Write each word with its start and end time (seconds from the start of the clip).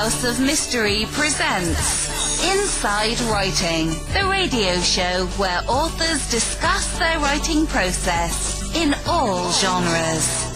House 0.00 0.24
of 0.24 0.40
Mystery 0.40 1.04
presents 1.10 2.42
Inside 2.42 3.20
Writing, 3.30 3.88
the 4.14 4.26
radio 4.30 4.80
show 4.80 5.26
where 5.36 5.60
authors 5.68 6.30
discuss 6.30 6.98
their 6.98 7.18
writing 7.18 7.66
process 7.66 8.74
in 8.74 8.94
all 9.06 9.52
genres. 9.52 10.46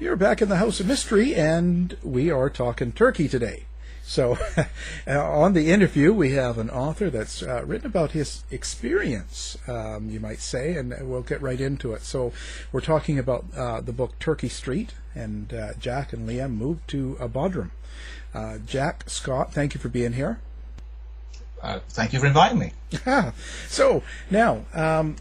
You're 0.00 0.16
back 0.16 0.40
in 0.40 0.48
the 0.48 0.56
House 0.56 0.80
of 0.80 0.86
Mystery, 0.86 1.34
and 1.34 1.98
we 2.02 2.30
are 2.30 2.48
talking 2.48 2.90
turkey 2.90 3.28
today. 3.28 3.64
So, 4.06 4.36
on 5.06 5.54
the 5.54 5.72
interview, 5.72 6.12
we 6.12 6.32
have 6.32 6.58
an 6.58 6.68
author 6.68 7.08
that's 7.08 7.42
uh, 7.42 7.64
written 7.64 7.86
about 7.86 8.10
his 8.10 8.44
experience, 8.50 9.56
um, 9.66 10.10
you 10.10 10.20
might 10.20 10.40
say, 10.40 10.76
and 10.76 10.94
we'll 11.08 11.22
get 11.22 11.40
right 11.40 11.60
into 11.60 11.94
it. 11.94 12.02
So, 12.02 12.32
we're 12.70 12.82
talking 12.82 13.18
about 13.18 13.46
uh, 13.56 13.80
the 13.80 13.94
book 13.94 14.18
Turkey 14.18 14.50
Street, 14.50 14.92
and 15.14 15.52
uh, 15.54 15.72
Jack 15.80 16.12
and 16.12 16.28
Liam 16.28 16.50
moved 16.50 16.86
to 16.88 17.16
uh, 17.18 17.28
Bodrum. 17.28 17.70
Uh, 18.34 18.58
Jack, 18.58 19.04
Scott, 19.08 19.54
thank 19.54 19.72
you 19.72 19.80
for 19.80 19.88
being 19.88 20.12
here. 20.12 20.38
Uh, 21.62 21.80
thank 21.88 22.12
you 22.12 22.20
for 22.20 22.26
inviting 22.26 22.58
me. 22.58 22.72
so, 23.68 24.02
now, 24.30 24.66
um, 24.74 25.16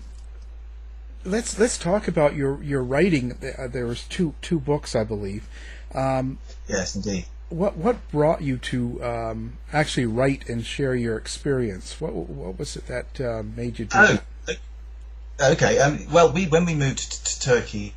let's 1.24 1.58
let's 1.58 1.78
talk 1.78 2.10
about 2.10 2.36
your 2.36 2.62
your 2.62 2.84
writing. 2.84 3.38
There 3.40 3.88
was 3.88 4.04
two 4.04 4.34
two 4.42 4.60
books, 4.60 4.94
I 4.94 5.06
believe. 5.06 5.48
Um, 5.96 6.38
yes, 6.68 6.98
indeed 6.98 7.26
what 7.54 7.78
what 7.78 8.10
brought 8.10 8.42
you 8.42 8.58
to 8.58 9.02
um, 9.04 9.60
actually 9.72 10.08
write 10.08 10.50
and 10.50 10.66
share 10.66 10.96
your 10.96 11.18
experience? 11.18 12.02
What 12.02 12.14
what 12.14 12.58
was 12.58 12.76
it 12.76 12.88
that 12.88 13.22
uh, 13.22 13.44
made 13.44 13.78
you 13.80 13.86
do 13.86 13.98
oh, 13.98 14.18
that? 14.46 14.58
Okay. 15.40 15.80
Um, 15.80 16.08
well, 16.12 16.32
we 16.32 16.48
when 16.48 16.66
we 16.66 16.74
moved 16.74 17.12
to, 17.12 17.24
to 17.24 17.40
Turkey, 17.40 17.94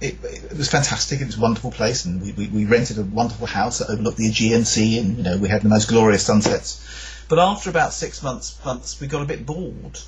it, 0.00 0.22
it, 0.22 0.56
was 0.56 0.70
fantastic. 0.70 1.22
It 1.22 1.26
was 1.26 1.38
a 1.38 1.40
wonderful 1.40 1.70
place, 1.70 2.04
and 2.04 2.20
we, 2.20 2.32
we, 2.32 2.48
we, 2.48 2.64
rented 2.66 2.98
a 2.98 3.02
wonderful 3.02 3.46
house 3.46 3.78
that 3.78 3.88
overlooked 3.88 4.18
the 4.18 4.28
Aegean 4.28 4.66
Sea, 4.66 4.98
and 4.98 5.16
you 5.16 5.22
know 5.22 5.38
we 5.38 5.48
had 5.48 5.62
the 5.62 5.70
most 5.70 5.88
glorious 5.88 6.24
sunsets. 6.24 7.24
But 7.28 7.38
after 7.38 7.70
about 7.70 7.94
six 7.94 8.22
months, 8.22 8.62
months 8.66 9.00
we 9.00 9.06
got 9.06 9.22
a 9.22 9.24
bit 9.24 9.46
bored. 9.46 9.98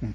Hmm. 0.00 0.12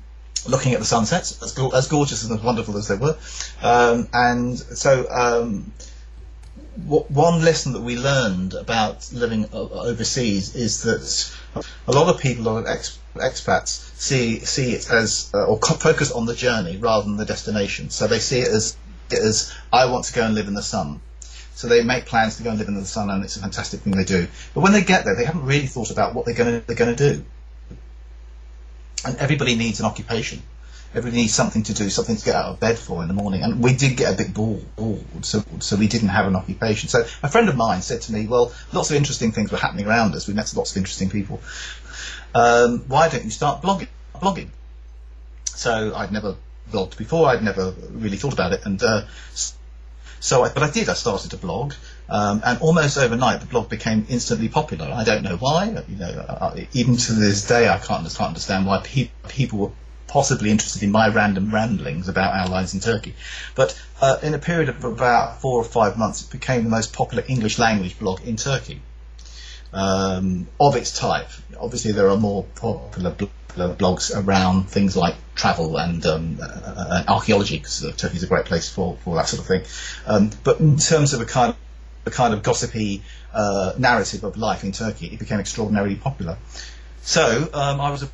Looking 0.47 0.73
at 0.73 0.80
the 0.80 0.86
sunsets, 0.86 1.44
as, 1.44 1.55
as 1.75 1.88
gorgeous 1.88 2.23
and 2.27 2.36
as 2.36 2.44
wonderful 2.44 2.75
as 2.77 2.88
they 2.88 2.95
were, 2.95 3.17
um, 3.61 4.08
and 4.11 4.58
so 4.58 5.08
um, 5.11 5.72
one 6.88 7.44
lesson 7.44 7.73
that 7.73 7.81
we 7.81 7.97
learned 7.97 8.55
about 8.55 9.11
living 9.14 9.47
overseas 9.52 10.55
is 10.55 10.81
that 10.83 11.64
a 11.88 11.92
lot 11.92 12.08
of 12.08 12.19
people, 12.19 12.47
a 12.47 12.49
lot 12.49 12.58
of 12.59 12.67
ex- 12.67 12.97
expats, 13.16 13.80
see 14.00 14.40
see 14.40 14.73
it 14.73 14.90
as 14.90 15.31
uh, 15.34 15.45
or 15.45 15.59
focus 15.59 16.12
on 16.12 16.26
the 16.26 16.36
journey 16.36 16.78
rather 16.78 17.06
than 17.06 17.17
the 17.17 17.26
destination. 17.26 17.90
So 17.90 18.08
they 18.08 18.20
see 18.20 18.40
it 18.40 18.48
as 18.48 18.78
as 19.12 19.54
I 19.72 19.86
want 19.86 20.06
to 20.06 20.14
go 20.14 20.23
and 20.23 20.36
live 20.36 20.48
in 20.48 20.54
the 20.54 20.64
sun. 20.64 21.02
So 21.54 21.67
they 21.67 21.84
make 21.84 22.06
plans 22.06 22.38
to 22.38 22.44
go 22.44 22.50
and 22.50 22.59
live 22.59 22.70
in 22.70 22.76
the 22.76 22.86
sun, 22.86 23.09
and 23.09 23.23
it's 23.23 23.36
a 23.36 23.42
fantastic 23.42 23.82
thing 23.82 23.94
they 23.94 24.04
do. 24.04 24.28
But 24.54 24.62
when 24.62 24.72
they 24.72 24.84
get 24.84 25.06
there, 25.06 25.16
they 25.16 25.26
haven't 25.26 25.45
really 25.45 25.67
thought 25.67 25.92
about 25.92 26.16
what 26.16 26.26
they're 26.26 26.36
going 26.36 26.59
to 26.59 26.67
they're 26.67 26.76
going 26.76 26.95
to 26.95 27.14
do. 27.14 27.26
And 29.06 29.17
everybody 29.17 29.56
needs 29.56 29.80
an 29.80 29.86
occupation 29.86 30.44
everybody 30.94 31.22
needs 31.22 31.34
something 31.34 31.64
to 31.64 31.73
do, 31.73 31.89
something 31.89 32.17
to 32.17 32.26
get 32.26 32.36
out 32.36 32.45
of 32.45 32.59
bed 32.59 32.78
for 32.78 33.02
in 33.02 33.08
the 33.08 33.14
morning. 33.14 33.44
And 33.44 33.64
we 33.64 33.73
did 33.73 33.95
get 33.95 34.14
a 34.14 34.17
bit 34.17 34.33
bored, 34.33 34.66
so, 35.21 35.44
so 35.60 35.76
we 35.76 35.88
didn't 35.88 36.10
have 36.10 36.27
an 36.27 36.36
occupation. 36.36 36.89
So 36.89 37.05
a 37.23 37.30
friend 37.30 37.48
of 37.50 37.55
mine 37.55 37.82
said 37.82 38.02
to 38.02 38.14
me, 38.14 38.27
well, 38.27 38.52
lots 38.73 38.89
of 38.89 38.98
interesting 38.98 39.32
things 39.32 39.52
were 39.52 39.58
happening 39.58 39.88
around 39.88 40.16
us. 40.16 40.27
We 40.27 40.33
met 40.33 40.54
lots 40.55 40.71
of 40.71 40.77
interesting 40.77 41.10
people. 41.10 41.42
Um, 42.33 42.80
why 42.87 43.09
don't 43.09 43.23
you 43.23 43.31
start 43.31 43.61
blogging? 43.61 43.87
Blogging. 44.15 44.49
So 45.45 45.93
I'd 45.95 46.11
never 46.11 46.36
blogged 46.71 46.97
before. 46.97 47.27
I'd 47.27 47.43
never 47.43 47.73
really 47.92 48.17
thought 48.17 48.33
about 48.33 48.53
it. 48.53 48.61
And 48.65 48.81
uh, 48.81 49.03
so, 50.19 50.43
I, 50.43 50.49
but 50.49 50.64
I 50.64 50.70
did. 50.70 50.87
I 50.87 50.93
started 50.93 51.31
to 51.31 51.37
blog, 51.37 51.73
um, 52.08 52.41
and 52.45 52.61
almost 52.61 52.97
overnight, 52.97 53.41
the 53.41 53.47
blog 53.47 53.70
became 53.70 54.05
instantly 54.09 54.49
popular. 54.49 54.87
I 54.93 55.03
don't 55.03 55.23
know 55.23 55.37
why. 55.37 55.65
You 55.87 55.95
know, 55.95 56.09
uh, 56.09 56.59
even 56.73 56.97
to 56.97 57.14
this 57.14 57.47
day, 57.47 57.67
I 57.67 57.77
can't, 57.77 58.08
can't 58.08 58.21
understand 58.21 58.65
why 58.65 58.81
pe- 58.83 59.09
people 59.27 59.59
were 59.59 59.71
possibly 60.08 60.52
interested 60.52 60.83
in 60.83 60.91
my 60.91 61.08
random 61.08 61.53
ramblings 61.53 62.08
about 62.08 62.33
our 62.33 62.47
lives 62.47 62.73
in 62.73 62.81
Turkey. 62.81 63.15
But 63.55 63.81
uh, 64.02 64.17
in 64.21 64.33
a 64.33 64.39
period 64.39 64.70
of 64.70 64.83
about 64.83 65.41
four 65.41 65.59
or 65.59 65.64
five 65.64 65.97
months, 65.97 66.23
it 66.23 66.31
became 66.31 66.65
the 66.65 66.70
most 66.70 66.93
popular 66.93 67.23
English 67.27 67.58
language 67.58 67.97
blog 67.97 68.21
in 68.21 68.36
Turkey 68.36 68.81
um, 69.73 70.48
of 70.59 70.76
its 70.76 70.98
type. 70.98 71.30
Obviously, 71.59 71.92
there 71.92 72.09
are 72.09 72.17
more 72.17 72.43
popular 72.55 73.11
blogs 73.55 74.11
around 74.15 74.70
things 74.70 74.95
like 74.95 75.15
travel 75.36 75.77
and 75.77 76.05
um, 76.05 76.37
uh, 76.42 77.04
archaeology, 77.08 77.58
because 77.58 77.83
uh, 77.83 77.92
Turkey 77.95 78.17
is 78.17 78.23
a 78.23 78.27
great 78.27 78.45
place 78.45 78.70
for, 78.70 78.98
for 79.04 79.15
that 79.15 79.27
sort 79.27 79.42
of 79.42 79.48
thing. 79.48 79.64
Um, 80.05 80.32
but 80.43 80.59
in 80.59 80.77
terms 80.77 81.14
of 81.14 81.21
a 81.21 81.26
kind 81.26 81.52
of, 81.52 81.58
a 82.05 82.11
kind 82.11 82.33
of 82.33 82.43
gossipy 82.43 83.04
uh, 83.33 83.73
narrative 83.77 84.23
of 84.23 84.37
life 84.37 84.64
in 84.64 84.71
Turkey, 84.71 85.08
it 85.08 85.20
became 85.20 85.39
extraordinarily 85.39 85.95
popular. 85.95 86.38
So 87.02 87.49
um, 87.53 87.82
I 87.82 87.92
was 87.92 88.03
a 88.03 88.09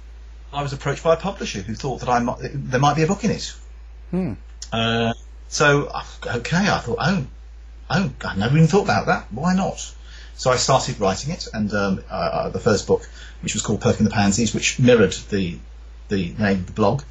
I 0.54 0.64
was 0.64 0.74
approached 0.74 1.04
by 1.04 1.14
a 1.14 1.18
publisher 1.18 1.60
who 1.60 1.76
thought 1.76 2.00
that 2.00 2.10
I 2.10 2.20
might, 2.20 2.38
there 2.42 2.80
might 2.80 2.96
be 2.96 3.04
a 3.04 3.08
book 3.08 3.24
in 3.24 3.32
it. 3.32 3.54
Hmm. 4.12 4.34
Uh, 4.72 5.14
so 5.50 5.92
okay, 6.26 6.58
I 6.58 6.80
thought, 6.80 6.98
oh, 7.00 7.28
oh, 7.90 8.12
I 8.26 8.36
never 8.36 8.56
even 8.56 8.68
thought 8.68 8.84
about 8.84 9.08
that. 9.08 9.28
Why 9.32 9.54
not? 9.54 9.94
So 10.38 10.52
I 10.52 10.56
started 10.58 11.00
writing 11.00 11.34
it, 11.34 11.48
and 11.54 11.74
um, 11.74 12.04
uh, 12.10 12.50
the 12.50 12.60
first 12.60 12.88
book, 12.88 13.08
which 13.42 13.54
was 13.54 13.64
called 13.64 13.82
Perking 13.82 14.06
the 14.06 14.12
Pansies, 14.12 14.54
which 14.54 14.80
mirrored 14.80 15.14
the 15.30 15.58
the 16.10 16.34
name 16.38 16.60
of 16.60 16.68
the 16.68 16.72
blog, 16.72 17.04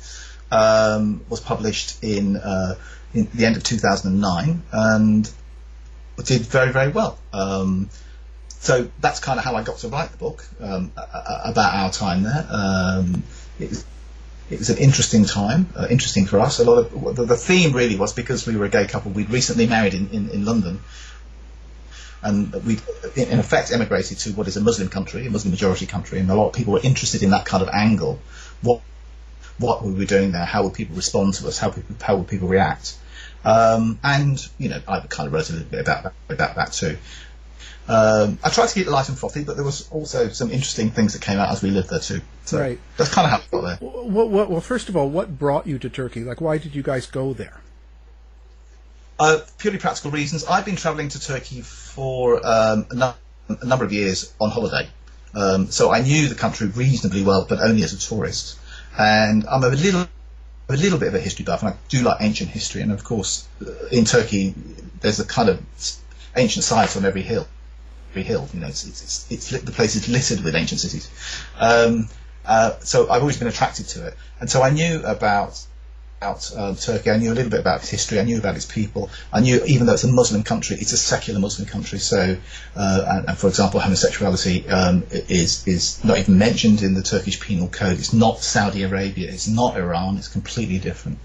um, 0.51 1.25
was 1.29 1.41
published 1.41 2.03
in, 2.03 2.37
uh, 2.37 2.77
in 3.13 3.29
the 3.35 3.45
end 3.45 3.57
of 3.57 3.63
2009 3.63 4.63
and 4.73 5.31
did 6.25 6.43
very 6.43 6.73
very 6.73 6.91
well. 6.91 7.19
Um, 7.33 7.91
so 8.49 8.89
that's 9.01 9.21
kind 9.21 9.39
of 9.39 9.45
how 9.45 9.55
I 9.55 9.63
got 9.63 9.79
to 9.79 9.89
write 9.89 10.11
the 10.11 10.17
book 10.17 10.45
um, 10.61 10.93
about 10.97 11.75
our 11.75 11.91
time 11.91 12.23
there. 12.23 12.47
Um, 12.49 13.23
it, 13.61 13.69
was, 13.69 13.85
it, 14.51 14.59
was, 14.59 14.71
an 14.71 14.79
interesting 14.79 15.25
time, 15.25 15.69
uh, 15.77 15.87
interesting 15.91 16.27
for 16.27 16.41
us. 16.41 16.59
A 16.59 16.65
lot 16.65 16.79
of 16.79 17.17
the, 17.17 17.27
the, 17.27 17.37
theme 17.37 17.73
really 17.73 17.97
was 17.97 18.13
because 18.13 18.47
we 18.47 18.57
were 18.57 18.65
a 18.65 18.69
gay 18.69 18.87
couple. 18.87 19.13
We'd 19.13 19.31
recently 19.31 19.67
married 19.67 19.95
in, 19.95 20.09
in, 20.11 20.31
in 20.31 20.45
London, 20.45 20.81
and 22.22 22.53
we 22.65 22.78
in 23.15 23.38
effect 23.38 23.72
emigrated 23.72 24.19
to 24.19 24.31
what 24.32 24.49
is 24.49 24.56
a 24.56 24.60
Muslim 24.60 24.88
country, 24.88 25.27
a 25.27 25.31
Muslim 25.31 25.50
majority 25.50 25.87
country, 25.87 26.19
and 26.19 26.31
a 26.31 26.34
lot 26.34 26.49
of 26.49 26.53
people 26.54 26.72
were 26.72 26.81
interested 26.82 27.22
in 27.22 27.31
that 27.31 27.44
kind 27.44 27.62
of 27.62 27.69
angle. 27.69 28.19
What 28.62 28.81
what 29.59 29.84
were 29.84 29.93
we 29.93 30.06
doing 30.06 30.32
there? 30.32 30.44
How 30.44 30.65
would 30.65 30.75
people 30.75 30.97
respond 30.97 31.34
to 31.34 31.49
us? 31.49 31.59
How 31.59 31.75
how 32.03 32.16
would 32.16 32.28
people 32.28 32.49
react? 32.49 32.97
Um, 33.44 33.99
and 34.03 34.44
you 34.59 34.69
know, 34.69 34.81
I 34.88 35.00
kind 35.00 35.27
of 35.28 35.32
wrote 35.32 35.50
a 35.50 35.53
little 35.53 35.69
bit 35.69 35.81
about 35.81 36.03
that, 36.04 36.12
about 36.28 36.56
that 36.56 36.72
too. 36.72 36.99
Um, 37.88 38.38
I 38.43 38.50
tried 38.50 38.66
to 38.66 38.75
keep 38.75 38.88
it 38.88 38.91
light 38.91 39.09
and 39.09 39.16
frothy, 39.16 39.44
but 39.44 39.54
there 39.54 39.65
was 39.65 39.88
also 39.91 40.28
some 40.28 40.50
interesting 40.50 40.91
things 40.91 41.12
that 41.12 41.22
came 41.22 41.38
out 41.38 41.50
as 41.50 41.62
we 41.62 41.71
lived 41.71 41.91
there 41.91 42.00
too. 42.00 42.21
So 42.44 42.59
right. 42.59 42.81
That's 42.97 43.12
kind 43.12 43.27
of 43.27 43.31
how 43.31 43.38
I 43.38 43.50
got 43.50 43.81
there. 43.81 43.88
Well, 43.88 44.28
well, 44.28 44.47
well, 44.47 44.60
first 44.60 44.88
of 44.88 44.97
all, 44.97 45.09
what 45.09 45.38
brought 45.38 45.66
you 45.69 45.78
to 45.78 45.88
Turkey? 45.88 46.25
Like, 46.25 46.41
why 46.41 46.59
did 46.59 46.75
you 46.75 46.83
guys 46.83 47.06
go 47.06 47.33
there? 47.33 47.60
Uh, 49.19 49.38
purely 49.59 49.78
practical 49.78 50.10
reasons. 50.10 50.44
I've 50.44 50.65
been 50.66 50.77
travelling 50.77 51.09
to 51.10 51.21
Turkey 51.21 51.62
for 51.62 52.47
um, 52.47 52.87
a, 52.91 53.15
a, 53.49 53.65
number 53.65 53.84
of 53.84 53.93
years 53.93 54.34
on 54.38 54.50
holiday, 54.50 54.88
um, 55.34 55.69
so 55.71 55.91
I 55.91 56.03
knew 56.03 56.28
the 56.28 56.34
country 56.34 56.66
reasonably 56.66 57.22
well, 57.22 57.47
but 57.48 57.60
only 57.60 57.83
as 57.83 57.95
a 57.95 57.98
tourist. 57.98 58.59
And 58.98 59.47
I'm 59.47 59.65
a 59.65 59.68
little, 59.68 60.07
a 60.68 60.77
little 60.77 60.98
bit 60.98 61.09
of 61.09 61.15
a 61.15 61.18
history 61.18 61.47
buff, 61.47 61.63
and 61.63 61.72
I 61.72 61.77
do 61.89 62.03
like 62.03 62.18
ancient 62.21 62.51
history. 62.51 62.83
And 62.83 62.92
of 62.92 63.04
course, 63.04 63.48
uh, 63.66 63.86
in 63.91 64.04
Turkey, 64.04 64.54
there's 65.01 65.19
a 65.19 65.24
kind 65.24 65.48
of 65.48 65.62
ancient 66.36 66.65
sites 66.65 66.97
on 66.97 67.04
every 67.07 67.22
hill 67.22 67.47
Every 68.10 68.22
hill. 68.22 68.48
You 68.53 68.60
know, 68.60 68.69
it's, 68.69 68.86
it's, 68.86 69.03
it's, 69.30 69.53
it's 69.53 69.62
the 69.62 69.72
place 69.72 69.97
is 69.97 70.09
littered 70.09 70.45
with 70.45 70.54
ancient 70.54 70.80
cities. 70.80 71.10
Um, 71.59 72.09
uh, 72.45 72.78
so 72.80 73.09
I've 73.10 73.21
always 73.21 73.39
been 73.39 73.48
attracted 73.48 73.89
to 73.89 74.07
it, 74.07 74.15
and 74.41 74.48
so 74.48 74.62
I 74.62 74.71
knew 74.71 75.03
about 75.04 75.60
about 76.21 76.51
uh, 76.57 76.74
Turkey. 76.74 77.10
I 77.10 77.18
knew 77.18 77.33
a 77.33 77.34
little 77.34 77.51
bit 77.51 77.60
about 77.60 77.80
its 77.80 77.91
history. 77.91 78.18
I 78.18 78.24
knew 78.24 78.39
about 78.39 78.57
its 78.57 78.65
people. 78.65 79.10
I 79.33 79.41
knew, 79.41 79.63
even 79.66 79.86
though 79.86 79.92
it's 79.92 80.04
a 80.04 80.13
Muslim 80.13 80.42
country, 80.42 80.77
it's 80.80 80.92
a 80.92 80.97
secular 80.97 81.41
Muslim 81.41 81.68
country. 81.68 81.98
So, 81.98 82.36
uh, 82.74 83.04
and, 83.09 83.28
and, 83.28 83.39
for 83.39 83.48
example, 83.48 83.80
homosexuality 83.80 84.68
um, 84.68 85.04
is 85.10 85.66
is 85.66 86.03
not 86.04 86.18
even 86.18 86.39
mentioned 86.39 86.83
in 86.83 86.95
the 86.95 87.03
Turkish 87.03 87.41
penal 87.41 87.68
code. 87.68 87.98
It's 87.98 88.13
not 88.13 88.39
Saudi 88.39 88.83
Arabia. 88.83 89.30
It's 89.30 89.48
not 89.48 89.77
Iran. 89.77 90.16
It's 90.16 90.28
completely 90.28 90.78
different. 90.78 91.18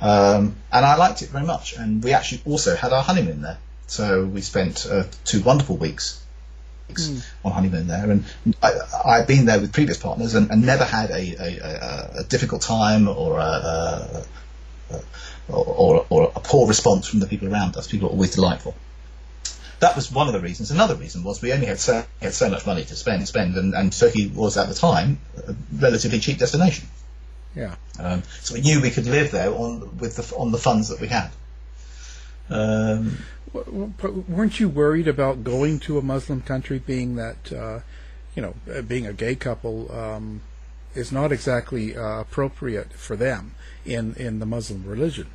Um, 0.00 0.56
and 0.70 0.84
I 0.84 0.96
liked 0.96 1.22
it 1.22 1.30
very 1.30 1.46
much. 1.46 1.74
And 1.74 2.04
we 2.04 2.12
actually 2.12 2.42
also 2.44 2.76
had 2.76 2.92
our 2.92 3.02
honeymoon 3.02 3.40
there. 3.40 3.58
So 3.86 4.26
we 4.26 4.42
spent 4.42 4.86
uh, 4.90 5.04
two 5.24 5.40
wonderful 5.40 5.76
weeks 5.76 6.25
on 7.44 7.52
honeymoon 7.52 7.86
there, 7.86 8.10
and 8.10 8.24
I, 8.62 8.72
I've 9.04 9.26
been 9.26 9.46
there 9.46 9.60
with 9.60 9.72
previous 9.72 9.98
partners 9.98 10.34
and, 10.34 10.50
and 10.50 10.64
never 10.64 10.84
had 10.84 11.10
a, 11.10 11.14
a, 11.14 11.58
a, 11.58 12.20
a 12.20 12.24
difficult 12.24 12.62
time 12.62 13.08
or 13.08 13.38
a 13.38 14.24
or, 15.48 16.06
or 16.10 16.32
a 16.34 16.40
poor 16.40 16.66
response 16.66 17.06
from 17.06 17.20
the 17.20 17.26
people 17.26 17.52
around 17.52 17.76
us. 17.76 17.86
People 17.86 18.08
are 18.08 18.12
always 18.12 18.34
delightful. 18.34 18.74
That 19.80 19.94
was 19.94 20.10
one 20.10 20.26
of 20.26 20.32
the 20.32 20.40
reasons. 20.40 20.70
Another 20.70 20.94
reason 20.94 21.22
was 21.22 21.42
we 21.42 21.52
only 21.52 21.66
had 21.66 21.78
so, 21.78 22.04
had 22.20 22.32
so 22.32 22.48
much 22.48 22.66
money 22.66 22.84
to 22.84 22.96
spend, 22.96 23.28
spend, 23.28 23.56
and, 23.56 23.74
and 23.74 23.92
Turkey 23.92 24.26
was 24.28 24.56
at 24.56 24.68
the 24.68 24.74
time 24.74 25.18
a 25.46 25.54
relatively 25.72 26.18
cheap 26.18 26.38
destination. 26.38 26.88
Yeah. 27.54 27.74
Um, 27.98 28.22
so 28.40 28.54
we 28.54 28.62
knew 28.62 28.80
we 28.80 28.90
could 28.90 29.06
live 29.06 29.30
there 29.30 29.50
on 29.50 29.98
with 29.98 30.16
the 30.16 30.36
on 30.36 30.50
the 30.50 30.58
funds 30.58 30.88
that 30.88 31.00
we 31.00 31.08
had. 31.08 31.30
Um, 32.48 33.18
weren't 33.52 34.60
you 34.60 34.68
worried 34.68 35.08
about 35.08 35.44
going 35.44 35.80
to 35.80 35.98
a 35.98 36.02
Muslim 36.02 36.42
country, 36.42 36.78
being 36.78 37.16
that 37.16 37.52
uh, 37.52 37.80
you 38.34 38.42
know, 38.42 38.54
uh, 38.72 38.82
being 38.82 39.06
a 39.06 39.12
gay 39.12 39.34
couple 39.34 39.90
um, 39.92 40.42
is 40.94 41.10
not 41.10 41.32
exactly 41.32 41.96
uh, 41.96 42.20
appropriate 42.20 42.92
for 42.92 43.16
them 43.16 43.54
in 43.84 44.14
in 44.14 44.38
the 44.38 44.46
Muslim 44.46 44.84
religion? 44.84 45.28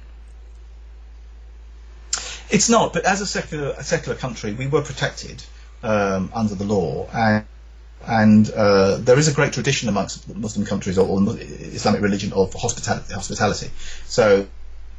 It's 2.50 2.70
not, 2.70 2.94
but 2.94 3.06
as 3.06 3.22
a 3.22 3.26
secular 3.26 3.74
a 3.78 3.84
secular 3.84 4.18
country, 4.18 4.54
we 4.54 4.68
were 4.68 4.82
protected 4.82 5.44
um, 5.84 6.32
under 6.34 6.56
the 6.56 6.66
law, 6.66 7.08
and 7.14 7.46
and 8.06 8.50
uh, 8.52 8.98
there 8.98 9.18
is 9.18 9.28
a 9.28 9.34
great 9.34 9.54
tradition 9.54 9.90
amongst 9.90 10.28
Muslim 10.36 10.66
countries 10.66 10.98
or, 10.98 11.08
or 11.08 11.36
Islamic 11.40 12.02
religion 12.02 12.34
of 12.34 12.54
hospitality. 12.54 13.14
Hospitality. 13.14 13.70
So, 14.06 14.48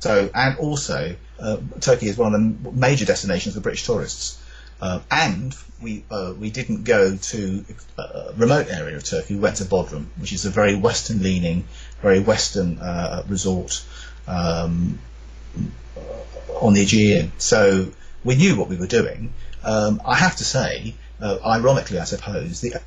so 0.03 0.29
and 0.35 0.59
also 0.59 1.15
uh, 1.39 1.59
Turkey 1.81 2.09
is 2.09 2.19
one 2.19 2.35
of 2.35 2.65
the 2.65 2.73
major 2.73 3.05
destinations 3.05 3.55
for 3.55 3.61
British 3.61 3.87
tourists. 3.87 4.43
Uh, 4.81 4.99
and 5.13 5.55
we 5.81 6.05
uh, 6.11 6.35
we 6.37 6.51
didn't 6.51 6.83
go 6.83 7.17
to 7.17 7.65
a 7.97 8.33
remote 8.37 8.67
area 8.69 8.97
of 8.97 9.05
Turkey. 9.05 9.35
We 9.35 9.41
went 9.41 9.59
to 9.59 9.65
Bodrum, 9.65 10.07
which 10.17 10.33
is 10.33 10.45
a 10.45 10.51
very 10.51 10.75
Western-leaning, 10.75 11.67
very 12.01 12.19
Western 12.19 12.81
uh, 12.81 13.23
resort. 13.29 13.85
Um, 14.27 14.99
on 16.61 16.75
the 16.75 16.83
Aegean. 16.83 17.31
So 17.39 17.93
we 18.25 18.35
knew 18.35 18.57
what 18.57 18.69
we 18.69 18.77
were 18.77 18.89
doing. 18.89 19.33
Um, 19.63 20.03
I 20.05 20.17
have 20.17 20.35
to 20.37 20.45
say, 20.45 20.95
uh, 21.21 21.39
ironically, 21.47 22.01
I 22.01 22.05
suppose, 22.05 22.61
the, 22.61 22.81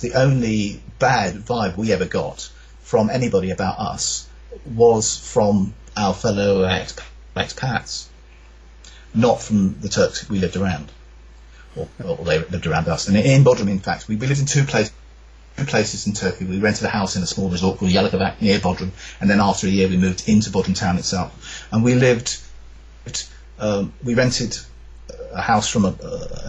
the 0.00 0.14
only 0.14 0.80
bad 1.00 1.34
vibe 1.34 1.76
we 1.76 1.92
ever 1.92 2.04
got 2.04 2.48
from 2.82 3.10
anybody 3.10 3.50
about 3.50 3.80
us 3.80 4.28
was 4.64 5.16
from 5.16 5.74
our 5.96 6.14
fellow 6.14 6.62
ex- 6.64 6.96
expats, 7.36 8.06
not 9.14 9.40
from 9.40 9.80
the 9.80 9.88
Turks 9.88 10.28
we 10.28 10.38
lived 10.38 10.56
around, 10.56 10.90
or, 11.76 11.88
or 12.04 12.16
they 12.24 12.38
lived 12.38 12.66
around 12.66 12.88
us. 12.88 13.08
And 13.08 13.16
in 13.16 13.44
Bodrum, 13.44 13.68
in 13.68 13.78
fact, 13.78 14.08
we, 14.08 14.16
we 14.16 14.26
lived 14.26 14.40
in 14.40 14.46
two 14.46 14.64
places. 14.64 14.92
Two 15.56 15.66
places 15.66 16.08
in 16.08 16.14
Turkey. 16.14 16.46
We 16.46 16.58
rented 16.58 16.84
a 16.84 16.88
house 16.88 17.14
in 17.14 17.22
a 17.22 17.26
small 17.26 17.48
resort 17.48 17.78
called 17.78 17.92
Yalıkavak 17.92 18.40
near 18.40 18.58
Bodrum, 18.58 18.90
and 19.20 19.30
then 19.30 19.38
after 19.38 19.68
a 19.68 19.70
year 19.70 19.86
we 19.86 19.96
moved 19.96 20.28
into 20.28 20.50
Bodrum 20.50 20.76
town 20.76 20.98
itself. 20.98 21.64
And 21.70 21.84
we 21.84 21.94
lived 21.94 22.40
um, 23.58 23.92
we 24.02 24.14
rented 24.14 24.56
a 25.32 25.40
house 25.40 25.68
from 25.68 25.84
an 25.84 25.96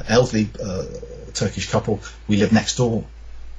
elderly 0.08 0.50
uh, 0.64 0.86
Turkish 1.34 1.70
couple. 1.70 2.00
We 2.28 2.38
lived 2.38 2.54
next 2.54 2.78
door 2.78 3.06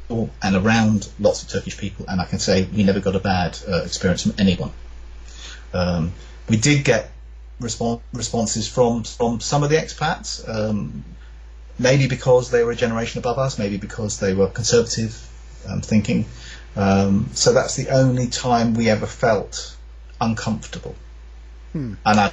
and 0.09 0.57
around 0.57 1.09
lots 1.19 1.43
of 1.43 1.49
Turkish 1.49 1.77
people, 1.77 2.07
and 2.09 2.21
I 2.21 2.25
can 2.25 2.39
say 2.39 2.65
we 2.65 2.85
never 2.85 3.01
got 3.01 3.17
a 3.17 3.21
bad 3.21 3.59
uh, 3.69 3.83
experience 3.85 4.23
from 4.23 4.35
anyone. 4.39 4.73
Um, 5.77 6.13
we 6.49 6.57
did 6.57 6.85
get 6.85 7.11
respon- 7.61 8.01
responses 8.13 8.69
from 8.69 9.05
from 9.05 9.41
some 9.41 9.63
of 9.63 9.71
the 9.71 9.77
expats, 9.77 10.49
um, 10.49 11.05
maybe 11.79 12.09
because 12.09 12.51
they 12.51 12.65
were 12.65 12.73
a 12.73 12.77
generation 12.77 13.19
above 13.19 13.39
us, 13.39 13.59
maybe 13.59 13.77
because 13.77 14.21
they 14.21 14.35
were 14.35 14.49
conservative 14.49 15.29
um, 15.69 15.81
thinking. 15.81 16.27
Um, 16.77 17.31
so 17.33 17.53
that's 17.53 17.77
the 17.77 17.89
only 17.89 18.27
time 18.29 18.75
we 18.75 18.91
ever 18.91 19.07
felt 19.07 19.77
uncomfortable. 20.21 20.95
Hmm. 21.73 21.95
And 22.05 22.21
I 22.21 22.33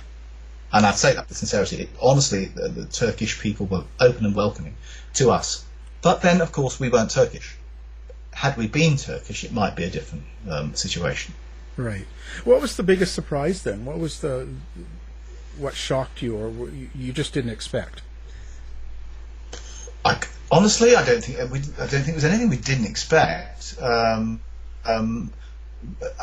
and 0.74 0.86
I'd 0.86 0.96
say 0.96 1.14
that 1.14 1.30
with 1.30 1.38
sincerity. 1.38 1.88
Honestly, 2.02 2.46
the, 2.46 2.68
the, 2.68 2.86
Turkish 2.86 3.40
people 3.40 3.68
were 3.68 3.84
open 4.00 4.26
and 4.26 4.36
welcoming 4.36 4.76
to 5.16 5.30
us. 5.30 5.64
But 6.02 6.22
then, 6.24 6.42
of 6.42 6.52
course, 6.52 6.80
we 6.80 6.90
weren't 6.90 7.12
Turkish. 7.12 7.56
Had 8.32 8.58
we 8.58 8.68
been 8.68 8.98
Turkish, 8.98 9.44
it 9.44 9.54
might 9.54 9.76
be 9.76 9.84
a 9.84 9.90
different 9.90 10.24
um, 10.50 10.74
situation. 10.74 11.36
Right. 11.76 12.06
What 12.44 12.62
was 12.62 12.76
the 12.76 12.84
biggest 12.84 13.16
surprise 13.16 13.64
then? 13.64 13.86
What 13.86 13.98
was 13.98 14.22
the 14.22 14.48
what 15.58 15.76
shocked 15.76 16.22
you, 16.22 16.36
or 16.36 16.70
you 16.96 17.14
just 17.14 17.34
didn't 17.34 17.52
expect? 17.52 18.02
I, 20.06 20.20
honestly, 20.52 20.96
I 20.96 21.06
don't 21.06 21.24
think 21.24 21.38
we, 21.52 21.60
I 21.60 21.88
don't 21.88 21.90
think 21.90 22.06
there 22.06 22.16
was 22.16 22.26
anything 22.26 22.50
we 22.50 22.58
didn't 22.58 22.86
expect. 22.86 23.76
Um, 23.82 24.42
um, 24.86 25.34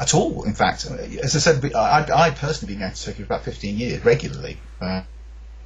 at 0.00 0.14
all. 0.14 0.44
In 0.44 0.54
fact, 0.54 0.86
as 0.86 1.36
I 1.36 1.38
said, 1.38 1.74
I, 1.74 2.06
I 2.12 2.30
personally 2.30 2.74
been 2.74 2.80
going 2.80 2.92
to 2.92 3.04
Turkey 3.04 3.18
for 3.18 3.24
about 3.24 3.44
15 3.44 3.78
years 3.78 4.04
regularly. 4.04 4.58
Uh, 4.80 5.02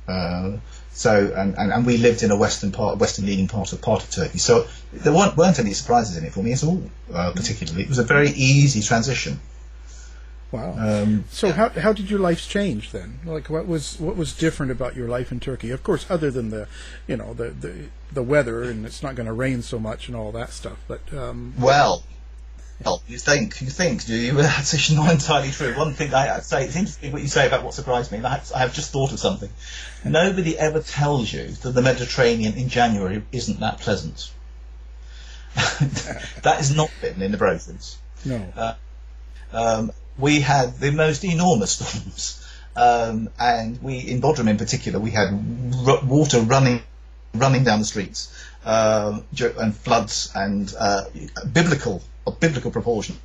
uh, 0.09 0.57
so 0.93 1.33
and, 1.35 1.57
and, 1.57 1.73
and, 1.73 1.87
we 1.87 1.97
lived 1.97 2.23
in 2.23 2.31
a 2.31 2.37
western 2.37 2.73
part, 2.73 2.99
western 2.99 3.25
leaning 3.25 3.49
part 3.49 3.73
of 3.73 3.81
part 3.81 4.03
of 4.03 4.11
Turkey. 4.11 4.39
So 4.39 4.67
there 4.93 5.13
weren't, 5.15 5.37
weren't 5.37 5.59
any 5.59 5.73
surprises 5.73 6.17
in 6.19 6.25
it 6.25 6.33
for 6.33 6.43
me 6.43 6.53
at 6.53 6.63
all. 6.63 6.83
Uh, 7.13 7.33
particularly, 7.35 7.83
it 7.85 7.89
was 7.89 7.99
a 7.99 8.05
very 8.05 8.29
easy 8.31 8.83
transition. 8.83 9.41
Wow. 10.55 10.77
Um, 10.79 11.25
so 11.31 11.51
how 11.51 11.71
how 11.71 11.93
did 11.93 12.09
your 12.09 12.21
life 12.21 12.49
change 12.49 12.93
then? 12.93 13.19
Like 13.25 13.51
what 13.51 13.67
was 13.67 13.99
what 13.99 14.17
was 14.17 14.33
different 14.33 14.71
about 14.71 14.95
your 14.95 15.09
life 15.09 15.33
in 15.33 15.41
Turkey? 15.41 15.73
Of 15.73 15.83
course, 15.83 16.07
other 16.09 16.31
than 16.31 16.51
the 16.51 16.69
you 17.09 17.17
know 17.17 17.35
the 17.35 17.51
the, 17.51 17.75
the 18.13 18.23
weather 18.23 18.63
and 18.63 18.87
it's 18.87 19.03
not 19.03 19.17
going 19.17 19.27
to 19.27 19.33
rain 19.33 19.63
so 19.63 19.81
much 19.81 20.07
and 20.07 20.17
all 20.17 20.31
that 20.31 20.51
stuff. 20.51 20.79
But 20.87 21.13
um, 21.13 21.55
well, 21.59 22.05
well, 22.85 23.03
you 23.09 23.19
think, 23.19 23.61
you 23.63 23.69
think, 23.69 24.07
do 24.07 24.15
you? 24.15 24.33
That's 24.35 24.93
not 24.93 25.11
entirely 25.11 25.51
true. 25.51 25.77
One 25.77 25.93
thing 25.93 26.15
I 26.15 26.39
say, 26.39 26.67
it's 26.67 26.77
interesting 26.77 27.11
what 27.11 27.23
you 27.23 27.29
say 27.29 27.49
about 27.49 27.65
what 27.65 27.75
surprised 27.75 28.13
me. 28.13 28.23
I 28.23 28.41
have 28.55 28.75
just 28.75 28.93
thought 28.93 29.11
of 29.11 29.19
something. 29.19 29.51
Nobody 30.05 30.57
ever 30.57 30.79
tells 30.79 31.33
you 31.33 31.49
that 31.49 31.71
the 31.71 31.83
Mediterranean 31.83 32.55
in 32.55 32.69
January 32.69 33.25
isn't 33.33 33.59
that 33.59 33.81
pleasant. 33.81 34.31
that 35.55 36.59
is 36.61 36.77
not 36.77 36.93
written 37.03 37.23
in 37.23 37.33
the 37.33 37.39
brochures. 37.39 37.99
No. 38.25 38.45
Uh, 38.57 38.75
um, 39.53 39.93
we 40.19 40.41
had 40.41 40.79
the 40.79 40.93
most 40.93 41.25
enormous 41.25 41.73
storms, 41.79 42.47
um, 42.77 43.31
and 43.39 43.83
we, 43.83 43.99
in 43.99 44.21
Bodrum 44.21 44.49
in 44.49 44.57
particular, 44.57 44.99
we 44.99 45.11
had 45.11 45.29
r- 45.87 46.05
water 46.05 46.41
running, 46.41 46.83
running 47.35 47.65
down 47.65 47.79
the 47.79 47.85
streets, 47.85 48.33
uh, 48.65 49.21
and 49.41 49.77
floods 49.77 50.33
and 50.35 50.73
uh, 50.79 51.05
biblical 51.53 52.03
biblical 52.41 52.71
proportion, 52.71 53.19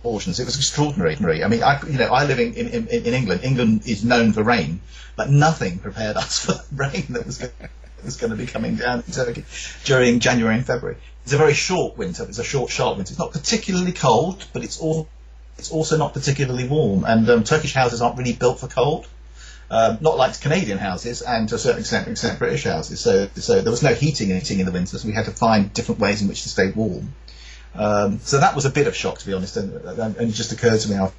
proportions. 0.00 0.40
It 0.40 0.46
was 0.46 0.56
extraordinary. 0.56 1.44
I 1.44 1.48
mean, 1.48 1.62
I, 1.62 1.80
you 1.82 1.98
know, 1.98 2.06
I 2.06 2.24
live 2.24 2.38
in, 2.38 2.54
in, 2.54 2.88
in 2.88 3.14
England. 3.14 3.44
England 3.44 3.82
is 3.86 4.04
known 4.04 4.32
for 4.32 4.42
rain, 4.42 4.80
but 5.14 5.30
nothing 5.30 5.78
prepared 5.78 6.16
us 6.24 6.44
for 6.44 6.54
rain 6.74 7.06
that 7.10 7.26
was 7.26 7.38
going, 7.38 7.52
was 8.04 8.16
going 8.16 8.30
to 8.30 8.36
be 8.36 8.46
coming 8.46 8.76
down 8.76 9.02
in 9.06 9.12
Turkey 9.12 9.44
during 9.84 10.20
January 10.20 10.54
and 10.54 10.66
February. 10.66 10.96
It's 11.24 11.32
a 11.32 11.38
very 11.38 11.54
short 11.54 11.98
winter. 11.98 12.22
It's 12.22 12.38
a 12.38 12.44
short, 12.44 12.70
sharp 12.70 12.96
winter. 12.96 13.10
It's 13.10 13.18
not 13.18 13.32
particularly 13.32 13.92
cold, 13.92 14.46
but 14.52 14.62
it's 14.62 14.80
all 14.80 15.08
it's 15.58 15.70
also 15.70 15.96
not 15.96 16.12
particularly 16.12 16.68
warm. 16.68 17.04
And 17.04 17.28
um, 17.28 17.44
Turkish 17.44 17.74
houses 17.74 18.00
aren't 18.02 18.18
really 18.18 18.34
built 18.34 18.60
for 18.60 18.68
cold. 18.68 19.06
Um, 19.68 19.98
not 20.00 20.16
like 20.16 20.40
Canadian 20.40 20.78
houses 20.78 21.22
and 21.22 21.48
to 21.48 21.56
a 21.56 21.58
certain 21.58 21.80
extent, 21.80 22.06
extent 22.06 22.38
British 22.38 22.64
houses. 22.64 23.00
So, 23.00 23.28
so 23.34 23.62
there 23.62 23.72
was 23.72 23.82
no 23.82 23.94
heating 23.94 24.30
and 24.30 24.40
heating 24.40 24.60
in 24.60 24.66
the 24.66 24.70
winter, 24.70 24.96
so 24.96 25.08
we 25.08 25.14
had 25.14 25.24
to 25.24 25.32
find 25.32 25.72
different 25.72 26.00
ways 26.00 26.22
in 26.22 26.28
which 26.28 26.44
to 26.44 26.48
stay 26.48 26.70
warm. 26.70 27.12
Um, 27.74 28.20
so 28.20 28.38
that 28.38 28.54
was 28.54 28.64
a 28.64 28.70
bit 28.70 28.86
of 28.86 28.94
shock, 28.94 29.18
to 29.18 29.26
be 29.26 29.32
honest, 29.32 29.56
and, 29.56 29.74
and 29.74 30.16
it 30.16 30.32
just 30.32 30.52
occurred 30.52 30.78
to 30.80 30.88
me 30.88 30.94
after, 30.94 31.16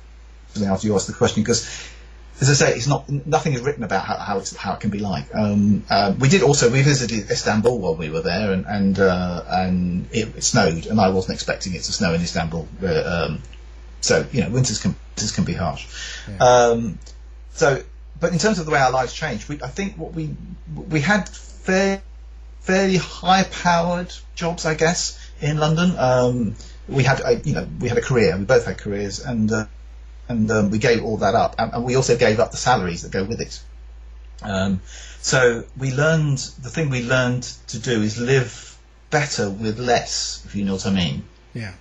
after 0.66 0.88
you 0.88 0.96
asked 0.96 1.08
the 1.08 1.14
question 1.14 1.44
because, 1.44 1.68
as 2.40 2.50
I 2.50 2.54
say, 2.54 2.76
it's 2.76 2.88
not 2.88 3.10
nothing 3.10 3.54
is 3.54 3.62
written 3.62 3.84
about 3.84 4.06
how, 4.06 4.16
how, 4.16 4.42
how 4.58 4.74
it 4.74 4.80
can 4.80 4.92
be 4.92 5.00
like. 5.00 5.26
Um, 5.36 5.84
uh, 5.90 6.14
we 6.18 6.30
did 6.30 6.42
also 6.42 6.72
we 6.72 6.82
visited 6.84 7.30
Istanbul 7.30 7.80
while 7.80 7.96
we 7.96 8.10
were 8.10 8.22
there, 8.22 8.54
and 8.54 8.66
and 8.66 9.00
uh, 9.00 9.44
and 9.50 10.08
it, 10.12 10.38
it, 10.38 10.44
snowed, 10.44 10.86
and 10.86 11.02
I 11.02 11.10
wasn't 11.10 11.36
expecting 11.36 11.74
it 11.74 11.84
to 11.84 11.92
snow 11.92 12.14
in 12.14 12.22
Istanbul. 12.22 12.68
Um, 12.82 13.42
so 14.08 14.26
you 14.32 14.42
know, 14.42 14.50
winters 14.50 14.80
can 14.80 14.96
winters 15.16 15.32
can 15.32 15.44
be 15.44 15.54
harsh. 15.54 15.88
Yeah. 16.30 16.38
Um, 16.38 17.00
so, 17.52 17.84
but 18.20 18.32
in 18.34 18.40
terms 18.40 18.60
of 18.60 18.66
the 18.66 18.72
way 18.72 18.80
our 18.80 18.92
lives 18.92 19.14
changed, 19.14 19.50
we, 19.50 19.62
I 19.62 19.68
think 19.68 19.98
what 19.98 20.14
we 20.14 20.36
we 20.76 21.02
had 21.02 21.28
fair, 21.30 22.02
fairly 22.62 22.98
high-powered 22.98 24.14
jobs, 24.36 24.66
I 24.66 24.76
guess 24.76 25.20
in 25.42 25.58
London. 25.58 25.98
Um, 25.98 26.56
we 26.88 27.04
had, 27.04 27.20
a, 27.20 27.36
you 27.36 27.54
know, 27.54 27.68
we 27.80 27.90
had 27.90 27.98
a 27.98 28.02
career. 28.02 28.38
We 28.38 28.46
both 28.46 28.66
had 28.66 28.78
careers, 28.78 29.20
and 29.20 29.52
uh, 29.52 29.66
and 30.30 30.50
um, 30.52 30.72
we 30.72 30.78
gave 30.78 31.04
all 31.04 31.18
that 31.18 31.36
up, 31.36 31.56
and, 31.60 31.74
and, 31.74 31.84
we 31.84 31.96
also 31.96 32.18
gave 32.18 32.40
up 32.40 32.52
the 32.52 32.58
salaries 32.58 33.04
that 33.04 33.12
go 33.12 33.24
with 33.24 33.42
it. 33.42 33.62
Um, 34.42 34.82
so 35.20 35.66
we 35.78 35.92
learned 35.92 36.38
the 36.38 36.70
thing 36.70 36.90
we 36.90 37.04
learned 37.04 37.44
to 37.68 37.80
do 37.80 38.02
is 38.02 38.18
live 38.18 38.78
better 39.10 39.50
with 39.50 39.80
less, 39.80 40.44
if 40.46 40.56
you 40.56 40.64
know 40.64 40.74
what 40.74 40.86
I 40.86 40.92
mean. 40.92 41.24
Yeah. 41.54 41.74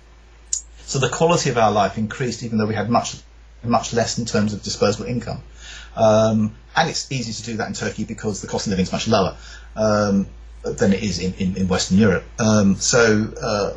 So 0.87 0.99
the 0.99 1.09
quality 1.09 1.49
of 1.49 1.57
our 1.57 1.71
life 1.71 1.97
increased, 1.97 2.43
even 2.43 2.57
though 2.57 2.65
we 2.65 2.75
had 2.75 2.89
much 2.89 3.17
much 3.63 3.93
less 3.93 4.17
in 4.17 4.25
terms 4.25 4.53
of 4.53 4.63
disposable 4.63 5.05
income. 5.05 5.41
Um, 5.95 6.55
and 6.75 6.89
it's 6.89 7.11
easy 7.11 7.33
to 7.33 7.43
do 7.43 7.57
that 7.57 7.67
in 7.67 7.73
Turkey 7.73 8.05
because 8.05 8.41
the 8.41 8.47
cost 8.47 8.67
of 8.67 8.71
living 8.71 8.83
is 8.83 8.91
much 8.91 9.07
lower. 9.07 9.35
Um, 9.75 10.27
than 10.63 10.93
it 10.93 11.03
is 11.03 11.19
in, 11.19 11.33
in, 11.35 11.57
in 11.57 11.67
Western 11.67 11.97
Europe. 11.97 12.23
Um, 12.39 12.75
so, 12.75 13.33
uh, 13.41 13.73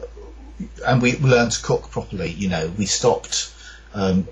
and 0.86 1.00
we 1.02 1.16
learned 1.16 1.52
to 1.52 1.62
cook 1.62 1.90
properly. 1.90 2.30
You 2.30 2.48
know, 2.48 2.72
we 2.76 2.86
stopped 2.86 3.52
um, 3.94 4.26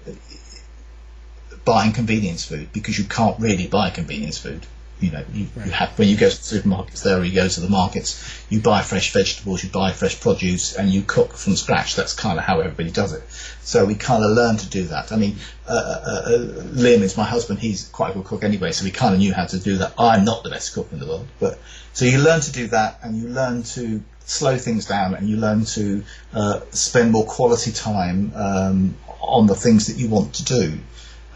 buying 1.64 1.92
convenience 1.92 2.44
food 2.44 2.72
because 2.72 2.98
you 2.98 3.04
can't 3.04 3.38
really 3.38 3.66
buy 3.66 3.90
convenience 3.90 4.38
food. 4.38 4.66
You 5.00 5.12
know, 5.12 5.24
you, 5.32 5.46
right. 5.54 5.66
you 5.66 5.72
have 5.72 5.98
when 5.98 6.08
you 6.08 6.16
go 6.16 6.28
to 6.28 6.36
the 6.36 6.60
supermarkets 6.60 7.02
there, 7.02 7.18
or 7.18 7.24
you 7.24 7.34
go 7.34 7.48
to 7.48 7.60
the 7.60 7.68
markets, 7.68 8.44
you 8.48 8.60
buy 8.60 8.82
fresh 8.82 9.12
vegetables, 9.12 9.62
you 9.62 9.70
buy 9.70 9.92
fresh 9.92 10.20
produce, 10.20 10.74
and 10.76 10.88
you 10.88 11.02
cook 11.02 11.34
from 11.34 11.56
scratch. 11.56 11.94
That's 11.94 12.14
kind 12.14 12.38
of 12.38 12.44
how 12.44 12.60
everybody 12.60 12.90
does 12.90 13.12
it. 13.12 13.22
So 13.62 13.84
we 13.84 13.94
kind 13.94 14.24
of 14.24 14.30
learned 14.30 14.60
to 14.60 14.68
do 14.68 14.84
that. 14.84 15.12
I 15.12 15.16
mean, 15.16 15.36
uh, 15.68 15.72
uh, 15.72 16.10
uh, 16.10 16.30
Liam 16.72 17.02
is 17.02 17.16
my 17.16 17.24
husband. 17.24 17.58
He's 17.60 17.88
quite 17.88 18.10
a 18.10 18.14
good 18.14 18.24
cook 18.24 18.44
anyway, 18.44 18.72
so 18.72 18.84
we 18.84 18.90
kind 18.90 19.14
of 19.14 19.20
knew 19.20 19.32
how 19.32 19.46
to 19.46 19.58
do 19.58 19.78
that. 19.78 19.94
I'm 19.98 20.24
not 20.24 20.42
the 20.42 20.50
best 20.50 20.74
cook 20.74 20.88
in 20.92 20.98
the 20.98 21.06
world, 21.06 21.28
but 21.38 21.58
so 21.92 22.04
you 22.04 22.18
learn 22.18 22.40
to 22.40 22.52
do 22.52 22.68
that, 22.68 23.00
and 23.02 23.16
you 23.16 23.28
learn 23.28 23.62
to 23.74 24.02
slow 24.24 24.56
things 24.58 24.86
down, 24.86 25.14
and 25.14 25.28
you 25.28 25.36
learn 25.36 25.64
to 25.64 26.04
uh, 26.32 26.60
spend 26.70 27.12
more 27.12 27.24
quality 27.24 27.72
time 27.72 28.32
um, 28.34 28.96
on 29.20 29.46
the 29.46 29.54
things 29.54 29.86
that 29.86 29.96
you 29.96 30.08
want 30.08 30.34
to 30.34 30.44
do. 30.44 30.78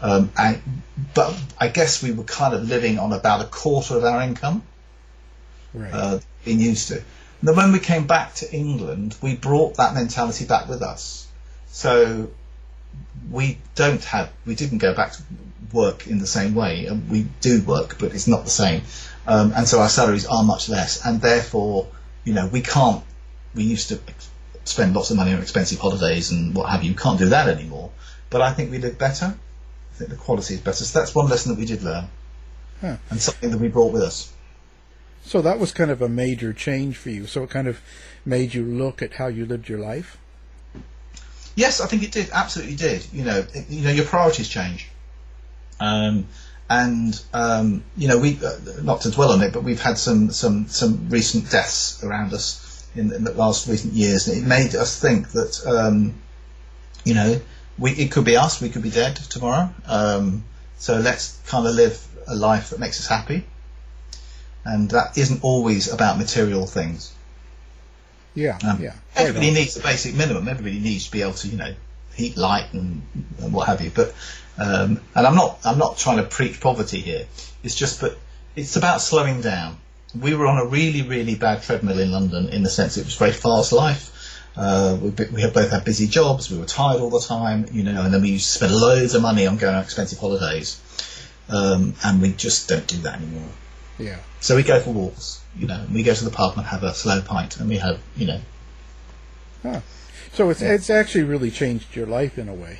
Um, 0.03 0.31
and, 0.37 0.61
but 1.13 1.33
I 1.57 1.69
guess 1.69 2.03
we 2.03 2.11
were 2.11 2.25
kind 2.25 2.53
of 2.53 2.67
living 2.67 2.99
on 2.99 3.13
about 3.13 3.41
a 3.41 3.45
quarter 3.45 3.95
of 3.95 4.03
our 4.03 4.21
income, 4.21 4.61
right. 5.73 5.93
uh, 5.93 6.19
being 6.43 6.59
used 6.59 6.89
to. 6.89 6.95
And 6.95 7.47
then 7.47 7.55
when 7.55 7.71
we 7.71 7.79
came 7.79 8.05
back 8.05 8.35
to 8.35 8.53
England, 8.53 9.15
we 9.21 9.35
brought 9.35 9.77
that 9.77 9.93
mentality 9.93 10.45
back 10.45 10.67
with 10.67 10.81
us. 10.81 11.27
So 11.67 12.29
we 13.31 13.59
don't 13.75 14.03
have, 14.03 14.29
we 14.45 14.55
didn't 14.55 14.79
go 14.79 14.93
back 14.93 15.13
to 15.13 15.23
work 15.71 16.05
in 16.05 16.19
the 16.19 16.27
same 16.27 16.53
way. 16.53 16.85
And 16.85 17.09
we 17.09 17.25
do 17.39 17.63
work, 17.63 17.97
but 17.97 18.13
it's 18.13 18.27
not 18.27 18.43
the 18.43 18.51
same. 18.51 18.81
Um, 19.25 19.53
and 19.55 19.65
so 19.67 19.79
our 19.79 19.89
salaries 19.89 20.25
are 20.25 20.43
much 20.43 20.67
less, 20.67 21.05
and 21.05 21.21
therefore, 21.21 21.87
you 22.25 22.33
know, 22.33 22.47
we 22.47 22.61
can't. 22.61 23.03
We 23.55 23.63
used 23.63 23.89
to 23.89 23.99
spend 24.65 24.95
lots 24.95 25.11
of 25.11 25.17
money 25.17 25.33
on 25.33 25.41
expensive 25.41 25.79
holidays 25.79 26.31
and 26.31 26.53
what 26.53 26.69
have 26.69 26.83
you. 26.83 26.91
We 26.91 26.97
can't 26.97 27.19
do 27.19 27.29
that 27.29 27.47
anymore. 27.47 27.91
But 28.29 28.41
I 28.41 28.51
think 28.51 28.71
we 28.71 28.79
live 28.79 28.97
better. 28.97 29.37
I 29.93 29.97
think 29.97 30.09
the 30.09 30.15
quality 30.15 30.55
is 30.55 30.59
better. 30.59 30.83
So 30.83 30.99
that's 30.99 31.13
one 31.13 31.29
lesson 31.29 31.53
that 31.53 31.59
we 31.59 31.65
did 31.65 31.83
learn, 31.83 32.07
huh. 32.81 32.97
and 33.09 33.21
something 33.21 33.51
that 33.51 33.59
we 33.59 33.67
brought 33.67 33.93
with 33.93 34.01
us. 34.01 34.33
So 35.25 35.41
that 35.41 35.59
was 35.59 35.71
kind 35.71 35.91
of 35.91 36.01
a 36.01 36.09
major 36.09 36.51
change 36.51 36.97
for 36.97 37.09
you. 37.09 37.27
So 37.27 37.43
it 37.43 37.49
kind 37.49 37.67
of 37.67 37.81
made 38.25 38.53
you 38.53 38.63
look 38.63 39.01
at 39.01 39.13
how 39.13 39.27
you 39.27 39.45
lived 39.45 39.69
your 39.69 39.79
life. 39.79 40.17
Yes, 41.55 41.79
I 41.79 41.85
think 41.85 42.03
it 42.03 42.11
did. 42.11 42.29
Absolutely 42.33 42.75
did. 42.75 43.05
You 43.13 43.23
know, 43.23 43.45
it, 43.53 43.69
you 43.69 43.81
know, 43.81 43.91
your 43.91 44.05
priorities 44.05 44.49
change. 44.49 44.89
Um, 45.79 46.27
and 46.69 47.21
um, 47.33 47.83
you 47.95 48.07
know, 48.07 48.17
we 48.17 48.39
uh, 48.43 48.57
not 48.81 49.01
to 49.01 49.11
dwell 49.11 49.31
on 49.31 49.41
it, 49.41 49.53
but 49.53 49.63
we've 49.63 49.81
had 49.81 49.97
some 49.97 50.31
some 50.31 50.67
some 50.67 51.09
recent 51.09 51.51
deaths 51.51 52.03
around 52.03 52.33
us 52.33 52.87
in, 52.95 53.13
in 53.13 53.23
the 53.23 53.33
last 53.33 53.67
recent 53.67 53.93
years, 53.93 54.27
and 54.27 54.43
it 54.43 54.47
made 54.47 54.75
us 54.75 54.99
think 54.99 55.29
that 55.31 55.65
um, 55.67 56.15
you 57.03 57.13
know 57.13 57.39
we, 57.77 57.91
it 57.91 58.11
could 58.11 58.25
be 58.25 58.37
us, 58.37 58.61
we 58.61 58.69
could 58.69 58.83
be 58.83 58.91
dead 58.91 59.15
tomorrow. 59.15 59.73
Um, 59.87 60.43
so 60.77 60.99
let's 60.99 61.39
kind 61.47 61.67
of 61.67 61.75
live 61.75 62.05
a 62.27 62.35
life 62.35 62.69
that 62.69 62.79
makes 62.79 62.99
us 62.99 63.07
happy. 63.07 63.45
And 64.65 64.91
that 64.91 65.17
isn't 65.17 65.43
always 65.43 65.91
about 65.91 66.17
material 66.17 66.65
things. 66.65 67.13
Yeah, 68.35 68.57
um, 68.67 68.81
yeah. 68.81 68.93
Everybody 69.15 69.51
needs 69.51 69.75
the 69.75 69.81
basic 69.81 70.15
minimum. 70.15 70.47
Everybody 70.47 70.79
needs 70.79 71.05
to 71.05 71.11
be 71.11 71.21
able 71.21 71.33
to, 71.33 71.47
you 71.47 71.57
know, 71.57 71.75
heat, 72.15 72.37
light, 72.37 72.73
and, 72.73 73.03
and 73.39 73.53
what 73.53 73.67
have 73.67 73.81
you. 73.81 73.91
But 73.93 74.15
um, 74.57 75.01
and 75.15 75.27
I'm 75.27 75.35
not 75.35 75.59
I'm 75.63 75.77
not 75.77 75.97
trying 75.97 76.17
to 76.17 76.23
preach 76.23 76.59
poverty 76.61 76.99
here. 76.99 77.25
It's 77.63 77.75
just 77.75 78.01
that 78.01 78.17
it's 78.55 78.75
about 78.75 79.01
slowing 79.01 79.41
down. 79.41 79.77
We 80.19 80.35
were 80.35 80.47
on 80.47 80.57
a 80.57 80.65
really 80.65 81.01
really 81.01 81.35
bad 81.35 81.63
treadmill 81.63 81.99
in 81.99 82.11
London 82.11 82.49
in 82.49 82.63
the 82.63 82.69
sense 82.69 82.97
it 82.97 83.05
was 83.05 83.15
very 83.15 83.31
fast 83.31 83.71
life. 83.71 84.09
Uh, 84.55 84.97
we, 85.01 85.09
we 85.09 85.49
both 85.49 85.71
had 85.71 85.83
busy 85.83 86.07
jobs. 86.07 86.51
We 86.51 86.59
were 86.59 86.65
tired 86.65 87.01
all 87.01 87.09
the 87.09 87.19
time, 87.19 87.65
you 87.71 87.83
know, 87.83 88.03
and 88.03 88.13
then 88.13 88.21
we 88.21 88.29
used 88.29 88.45
to 88.45 88.51
spend 88.59 88.75
loads 88.75 89.15
of 89.15 89.21
money 89.21 89.47
on 89.47 89.57
going 89.57 89.75
on 89.75 89.81
expensive 89.81 90.19
holidays, 90.19 90.79
um, 91.49 91.95
and 92.03 92.21
we 92.21 92.33
just 92.33 92.69
don't 92.69 92.85
do 92.85 92.97
that 92.97 93.15
anymore. 93.15 93.49
Yeah. 93.97 94.17
So 94.41 94.55
we 94.55 94.63
go 94.63 94.79
for 94.79 94.91
walks, 94.91 95.41
you 95.57 95.67
know, 95.67 95.85
we 95.91 96.03
go 96.03 96.13
to 96.13 96.23
the 96.23 96.29
pub 96.29 96.57
and 96.57 96.67
have 96.67 96.83
a 96.83 96.93
slow 96.93 97.21
pint, 97.21 97.59
and 97.59 97.67
we 97.67 97.77
have, 97.77 97.99
you 98.15 98.27
know. 98.27 98.41
Huh. 99.63 99.81
So 100.33 100.49
it's 100.49 100.61
yeah. 100.61 100.73
it's 100.73 100.89
actually 100.89 101.23
really 101.23 101.49
changed 101.49 101.95
your 101.95 102.07
life 102.07 102.37
in 102.37 102.47
a 102.47 102.53
way. 102.53 102.79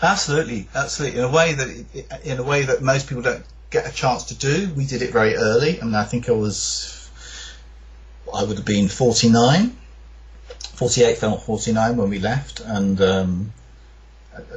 Absolutely, 0.00 0.68
absolutely. 0.74 1.18
In 1.18 1.24
a 1.24 1.30
way 1.30 1.52
that 1.52 2.24
in 2.24 2.38
a 2.38 2.42
way 2.42 2.62
that 2.62 2.82
most 2.82 3.08
people 3.08 3.22
don't 3.22 3.44
get 3.70 3.86
a 3.86 3.92
chance 3.92 4.24
to 4.24 4.34
do. 4.34 4.70
We 4.74 4.86
did 4.86 5.02
it 5.02 5.12
very 5.12 5.34
early, 5.34 5.82
I 5.82 5.84
mean, 5.84 5.94
I 5.94 6.04
think 6.04 6.28
I 6.28 6.32
was, 6.32 7.10
I 8.32 8.44
would 8.44 8.56
have 8.56 8.66
been 8.66 8.88
forty 8.88 9.28
nine 9.28 9.76
48, 10.66 11.18
fell 11.18 11.38
49 11.38 11.96
when 11.96 12.10
we 12.10 12.18
left, 12.18 12.60
and 12.60 13.00
um, 13.00 13.52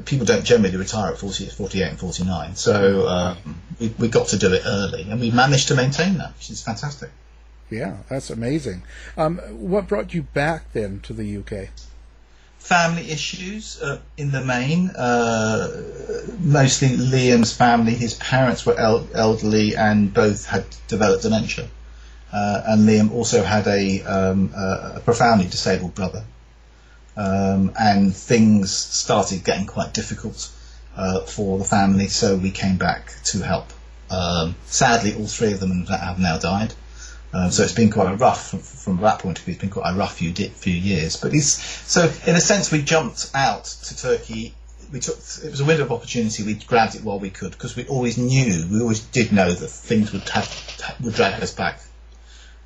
people 0.06 0.26
don't 0.26 0.44
generally 0.44 0.76
retire 0.76 1.14
at 1.14 1.20
40, 1.20 1.48
48 1.48 1.90
and 1.90 2.00
49. 2.00 2.56
So 2.56 3.08
um, 3.08 3.62
we, 3.80 3.90
we 4.00 4.08
got 4.08 4.30
to 4.30 4.38
do 4.38 4.54
it 4.54 4.64
early, 4.66 5.08
and 5.10 5.20
we 5.20 5.32
managed 5.32 5.68
to 5.70 5.76
maintain 5.76 6.18
that, 6.18 6.34
which 6.36 6.50
is 6.50 6.64
fantastic. 6.64 7.10
Yeah, 7.70 7.98
that's 8.10 8.30
amazing. 8.30 8.84
Um, 9.18 9.38
what 9.38 9.88
brought 9.88 10.14
you 10.14 10.24
back 10.24 10.72
then 10.74 11.02
to 11.02 11.14
the 11.14 11.38
UK? 11.38 11.70
Family 12.60 13.12
issues 13.12 13.82
uh, 13.82 14.00
in 14.18 14.32
the 14.32 14.44
main. 14.44 14.90
Uh, 14.90 15.84
mostly 16.40 16.90
Liam's 16.90 17.54
family. 17.54 17.94
His 17.94 18.16
parents 18.16 18.66
were 18.66 18.78
el- 18.78 19.08
elderly 19.14 19.76
and 19.76 20.14
both 20.14 20.46
had 20.46 20.66
developed 20.88 21.24
dementia. 21.24 21.68
Uh, 22.38 22.62
and 22.68 22.88
Liam 22.88 23.12
also 23.12 23.42
had 23.42 23.66
a, 23.66 24.02
um, 24.04 24.52
a 24.54 25.02
profoundly 25.04 25.48
disabled 25.48 25.96
brother. 25.96 26.24
Um, 27.16 27.72
and 27.80 28.16
things 28.16 28.72
started 28.72 29.44
getting 29.44 29.66
quite 29.66 29.96
difficult 29.96 30.52
uh, 30.96 31.22
for 31.22 31.58
the 31.58 31.64
family, 31.64 32.08
so 32.10 32.36
we 32.36 32.52
came 32.52 32.78
back 32.78 33.12
to 33.32 33.40
help. 33.40 33.74
Um, 34.12 34.56
sadly, 34.66 35.16
all 35.16 35.26
three 35.26 35.54
of 35.54 35.60
them 35.60 35.88
have 35.88 36.20
now 36.20 36.38
died. 36.38 36.76
Um, 37.34 37.50
so 37.50 37.64
it's 37.64 37.74
been 37.74 37.90
quite 37.90 38.12
a 38.12 38.16
rough, 38.16 38.50
from, 38.52 38.60
from, 38.60 38.98
that 38.98 39.20
point 39.20 39.40
of 39.40 39.46
view, 39.46 39.54
it's 39.54 39.62
been 39.62 39.72
quite 39.72 39.92
a 39.92 39.98
rough 39.98 40.18
few, 40.18 40.32
few 40.32 40.74
years. 40.74 41.18
But 41.18 41.34
it's, 41.34 41.54
so, 41.92 42.04
in 42.28 42.36
a 42.36 42.42
sense, 42.42 42.72
we 42.72 42.84
jumped 42.84 43.32
out 43.34 43.66
to 43.66 43.98
Turkey. 43.98 44.54
We 44.94 45.00
took 45.00 45.18
it 45.44 45.50
was 45.50 45.60
a 45.60 45.66
window 45.66 45.84
of 45.84 45.92
opportunity. 45.92 46.44
We 46.44 46.54
grabbed 46.54 46.96
it 46.96 47.04
while 47.04 47.20
we 47.20 47.32
could 47.32 47.52
because 47.52 47.76
we 47.76 47.88
always 47.88 48.18
knew, 48.18 48.66
we 48.72 48.80
always 48.80 49.02
did 49.02 49.34
know 49.34 49.52
that 49.52 49.68
things 49.68 50.14
would 50.14 50.30
have 50.30 50.48
would 51.04 51.16
drag 51.16 51.42
us 51.42 51.54
back 51.54 51.82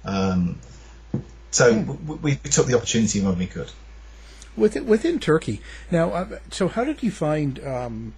um, 0.04 0.60
so 1.52 1.74
we, 2.08 2.16
we, 2.16 2.36
took 2.36 2.68
the 2.68 2.76
opportunity 2.76 3.22
when 3.22 3.38
we 3.38 3.46
could. 3.46 3.72
Within, 4.56 4.86
within 4.86 5.20
Turkey, 5.20 5.62
now, 5.90 6.12
uh, 6.12 6.40
so 6.50 6.68
how 6.68 6.84
did 6.84 7.04
you 7.04 7.12
find 7.12 7.66
um, 7.66 8.14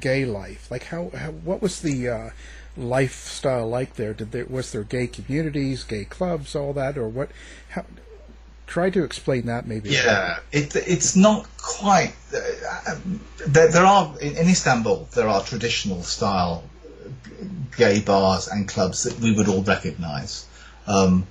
gay 0.00 0.24
life? 0.24 0.70
Like, 0.70 0.84
how, 0.84 1.10
how 1.14 1.30
what 1.30 1.62
was 1.62 1.80
the 1.80 2.08
uh, 2.08 2.30
lifestyle 2.76 3.68
like 3.68 3.94
there? 3.94 4.14
Did 4.14 4.32
there 4.32 4.46
was 4.46 4.72
there 4.72 4.84
gay 4.84 5.06
communities, 5.06 5.84
gay 5.84 6.04
clubs, 6.04 6.54
all 6.54 6.72
that, 6.74 6.98
or 6.98 7.08
what? 7.08 7.30
How, 7.70 7.84
try 8.66 8.90
to 8.90 9.04
explain 9.04 9.46
that 9.46 9.66
maybe. 9.66 9.90
Yeah, 9.90 10.38
it, 10.52 10.74
it's 10.74 11.16
not 11.16 11.46
quite. 11.56 12.14
Uh, 12.34 12.96
there, 13.46 13.68
there, 13.68 13.86
are 13.86 14.14
in, 14.20 14.36
in, 14.36 14.48
Istanbul 14.48 15.08
there 15.14 15.28
are 15.28 15.42
traditional 15.42 16.02
style 16.02 16.64
gay 17.76 18.00
bars 18.00 18.48
and 18.48 18.68
clubs 18.68 19.04
that 19.04 19.18
we 19.20 19.32
would 19.32 19.48
all 19.48 19.62
recognise. 19.62 20.46
Um, 20.86 21.26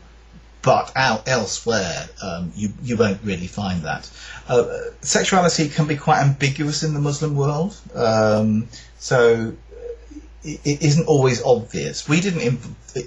but 0.63 0.93
out 0.95 1.27
elsewhere, 1.27 2.07
um, 2.22 2.51
you 2.55 2.69
you 2.81 2.98
won't 2.98 3.19
really 3.24 3.48
find 3.48 3.83
that. 3.83 4.10
Uh, 4.48 4.65
sexuality 5.01 5.67
can 5.69 5.88
be 5.88 5.98
quite 5.98 6.22
ambiguous 6.22 6.83
in 6.83 6.93
the 6.93 7.01
Muslim 7.01 7.36
world, 7.36 7.75
um, 7.93 8.69
so 8.98 9.53
it, 10.43 10.62
it 10.63 10.81
isn't 10.81 11.07
always 11.07 11.43
obvious. 11.43 12.07
We 12.07 12.22
didn't 12.22 12.41
in, 12.41 12.60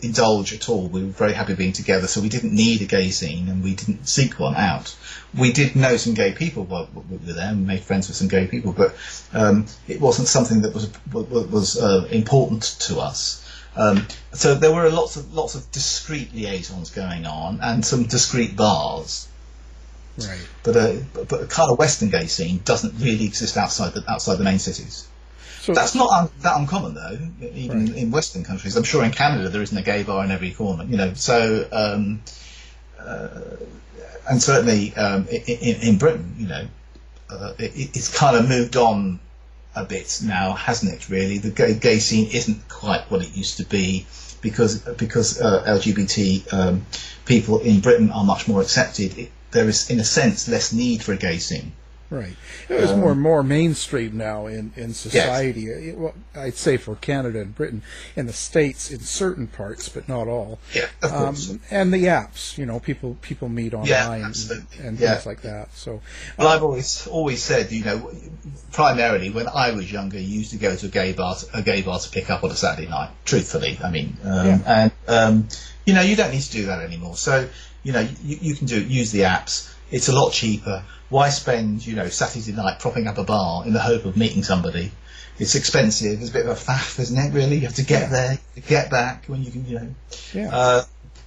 indulge 0.02 0.52
at 0.52 0.68
all. 0.68 0.86
We 0.86 1.02
were 1.02 1.10
very 1.10 1.32
happy 1.32 1.54
being 1.54 1.72
together, 1.72 2.06
so 2.06 2.20
we 2.20 2.28
didn't 2.28 2.52
need 2.52 2.82
a 2.82 2.86
gay 2.86 3.10
scene, 3.10 3.48
and 3.48 3.64
we 3.64 3.74
didn't 3.74 4.06
seek 4.06 4.38
one 4.38 4.54
out. 4.54 4.94
We 5.36 5.50
did 5.50 5.76
know 5.76 5.96
some 5.96 6.12
gay 6.12 6.32
people 6.32 6.64
while 6.64 6.90
we 6.94 7.16
were 7.16 7.32
there, 7.32 7.48
and 7.48 7.66
made 7.66 7.82
friends 7.82 8.08
with 8.08 8.18
some 8.18 8.28
gay 8.28 8.46
people, 8.46 8.72
but 8.72 8.94
um, 9.32 9.64
it 9.88 9.98
wasn't 9.98 10.28
something 10.28 10.60
that 10.60 10.74
was 10.74 10.90
was, 11.10 11.46
was 11.48 11.82
uh, 11.82 12.06
important 12.10 12.62
to 12.80 13.00
us. 13.00 13.42
Um, 13.76 14.06
so 14.33 14.54
there 14.54 14.73
were 14.73 14.88
lots 14.88 15.16
of 15.16 15.35
lots 15.35 15.54
of 15.54 15.71
discrete 15.71 16.35
liaisons 16.35 16.90
going 16.90 17.26
on 17.26 17.61
and 17.62 17.85
some 17.85 18.04
discrete 18.04 18.56
bars. 18.56 19.28
Right. 20.18 20.49
But 20.62 20.76
a 20.76 21.04
but, 21.12 21.28
but 21.28 21.42
a 21.42 21.47
kind 21.47 21.71
of 21.71 21.78
Western 21.78 22.09
gay 22.09 22.26
scene 22.26 22.61
doesn't 22.64 22.95
really 22.99 23.26
exist 23.26 23.56
outside 23.56 23.92
the 23.92 24.02
outside 24.11 24.37
the 24.37 24.45
main 24.45 24.59
cities. 24.59 25.06
So 25.61 25.75
That's 25.75 25.95
not 25.95 26.11
un, 26.11 26.30
that 26.40 26.56
uncommon 26.56 26.95
though, 26.95 27.18
even 27.54 27.87
right. 27.87 27.97
in 27.97 28.11
Western 28.11 28.45
countries. 28.45 28.76
I'm 28.76 28.85
sure 28.85 29.04
in 29.04 29.11
Canada 29.11 29.49
there 29.49 29.62
isn't 29.62 29.76
a 29.76 29.83
gay 29.83 30.04
bar 30.04 30.25
in 30.25 30.30
every 30.30 30.52
corner. 30.52 30.85
You 30.85 30.97
know, 30.97 31.14
so 31.14 31.68
um, 31.73 32.23
uh, 32.99 33.40
and 34.28 34.40
certainly 34.40 34.95
um, 34.95 35.26
in, 35.28 35.76
in, 35.83 35.99
Britain, 35.99 36.35
you 36.38 36.47
know, 36.47 36.66
uh, 37.28 37.52
it, 37.59 37.97
it's 37.97 38.16
kind 38.16 38.37
of 38.37 38.49
moved 38.49 38.76
on 38.76 39.21
a 39.76 39.85
bit 39.85 40.21
now, 40.25 40.52
hasn't 40.54 40.92
it? 40.92 41.09
Really, 41.09 41.38
the 41.38 41.50
gay, 41.50 41.75
gay 41.75 41.99
scene 41.99 42.28
isn't 42.33 42.68
quite 42.68 43.11
what 43.11 43.23
it 43.23 43.37
used 43.37 43.59
to 43.59 43.64
be 43.64 44.06
because 44.40 44.78
because 44.78 45.40
uh, 45.40 45.64
LGBT 45.66 46.52
um, 46.52 46.87
people 47.25 47.59
in 47.61 47.80
Britain 47.80 48.11
are 48.11 48.25
much 48.25 48.49
more 48.49 48.62
accepted. 48.62 49.16
It, 49.18 49.30
there 49.52 49.68
is, 49.68 49.90
in 49.90 50.00
a 50.00 50.04
sense, 50.04 50.49
less 50.49 50.73
need 50.73 51.02
for 51.02 51.12
a 51.12 51.16
gay 51.16 51.38
scene. 51.38 51.73
Right. 52.08 52.36
It 52.68 52.80
was 52.80 52.94
more 52.94 53.16
more 53.16 53.42
mainstream 53.42 54.16
now 54.16 54.46
in, 54.46 54.72
in 54.76 54.94
society. 54.94 55.66
It- 55.66 55.98
well, 55.98 56.14
I'd 56.36 56.54
say 56.54 56.76
for 56.76 56.94
Canada 56.94 57.40
and 57.40 57.52
Britain, 57.54 57.82
in 58.14 58.26
the 58.26 58.32
states, 58.32 58.92
in 58.92 59.00
certain 59.00 59.48
parts, 59.48 59.88
but 59.88 60.08
not 60.08 60.28
all. 60.28 60.60
Yeah, 60.72 60.86
of 61.02 61.12
Um, 61.12 61.25
course. 61.34 61.54
and 61.70 61.92
the 61.92 62.04
apps, 62.04 62.56
you 62.58 62.64
know, 62.64 62.78
people 62.78 63.16
people 63.22 63.48
meet 63.48 63.75
online 63.75 64.16
and, 64.20 64.25
absolutely. 64.26 64.86
and 64.86 65.00
Yeah. 65.00 65.14
things 65.14 65.26
like 65.26 65.42
that. 65.42 65.70
So, 65.75 66.00
Well, 66.38 66.46
I've 66.48 66.62
always 66.62 67.06
always 67.08 67.42
said, 67.42 67.72
you 67.72 67.84
know, 67.84 68.10
primarily 68.72 69.30
when 69.30 69.48
I 69.48 69.72
was 69.72 69.90
younger, 69.90 70.18
you 70.18 70.38
used 70.38 70.50
to 70.52 70.58
go 70.58 70.76
to 70.76 70.86
a 70.86 70.88
gay 70.88 71.12
bar, 71.12 71.34
to, 71.36 71.46
a 71.58 71.62
gay 71.62 71.82
bar 71.82 71.98
to 71.98 72.08
pick 72.10 72.30
up 72.30 72.44
on 72.44 72.50
a 72.50 72.56
Saturday 72.56 72.88
night. 72.88 73.10
Truthfully, 73.25 73.78
I 73.82 73.90
mean, 73.90 74.16
um, 74.25 74.46
Yeah. 74.46 74.58
and 74.66 74.92
um, 75.08 75.48
you 75.84 75.94
know, 75.94 76.02
you 76.02 76.16
don't 76.16 76.30
need 76.32 76.42
to 76.42 76.50
do 76.52 76.66
that 76.66 76.80
anymore. 76.82 77.16
So, 77.16 77.48
you 77.82 77.92
know, 77.92 78.06
you, 78.25 78.38
you 78.40 78.54
can 78.54 78.66
do 78.66 78.80
use 78.82 79.12
the 79.12 79.20
apps. 79.22 79.72
It's 79.90 80.09
a 80.09 80.14
lot 80.14 80.33
cheaper. 80.33 80.85
Why 81.09 81.28
spend, 81.31 81.87
you 81.87 81.95
know, 81.95 82.09
Saturday 82.09 82.52
night 82.52 82.81
propping 82.81 83.07
up 83.07 83.19
a 83.19 83.25
bar 83.25 83.64
in 83.66 83.73
the 83.73 83.81
hope 83.81 84.05
of 84.05 84.16
meeting 84.16 84.43
somebody? 84.43 84.90
It's 85.38 85.55
expensive. 85.55 86.21
It's 86.21 86.31
a 86.31 86.33
bit 86.33 86.47
of 86.47 86.57
a 86.57 86.61
faff, 86.61 86.99
isn't 86.99 87.16
it? 87.16 87.33
Really, 87.33 87.57
you 87.57 87.62
have 87.62 87.75
to 87.75 87.85
get 87.85 88.11
there, 88.11 88.38
get 88.66 88.90
back 88.90 89.26
when 89.26 89.43
you 89.43 89.50
can, 89.50 89.66
you 89.66 89.78
know. 89.78 89.95
yeah. 90.33 90.49
Uh, 90.50 90.85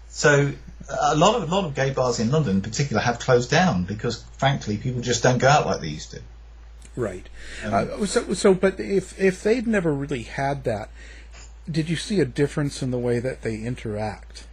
so 0.10 0.52
a 0.90 1.16
lot 1.16 1.36
of 1.36 1.50
a 1.50 1.56
lot 1.56 1.66
of 1.66 1.76
gay 1.76 1.92
bars 1.92 2.20
in 2.20 2.32
London, 2.32 2.58
in 2.58 2.62
particular, 2.62 3.02
have 3.02 3.20
closed 3.20 3.50
down 3.50 3.84
because, 3.84 4.24
frankly, 4.38 4.78
people 4.78 5.02
just 5.02 5.24
don't 5.24 5.38
go 5.38 5.48
out 5.48 5.66
like 5.66 5.82
they 5.82 5.88
used 5.88 6.12
to. 6.12 6.22
Right. 6.96 7.30
Uh, 7.64 8.06
so, 8.06 8.34
so, 8.34 8.54
but 8.54 8.80
if 8.80 9.20
if 9.20 9.44
they'd 9.44 9.68
never 9.68 9.94
really 9.94 10.24
had 10.24 10.64
that, 10.64 10.90
did 11.70 11.90
you 11.90 11.96
see 11.96 12.20
a 12.20 12.26
difference 12.26 12.82
in 12.82 12.92
the 12.92 12.98
way 12.98 13.20
that 13.20 13.44
they 13.44 13.62
interact 13.62 14.48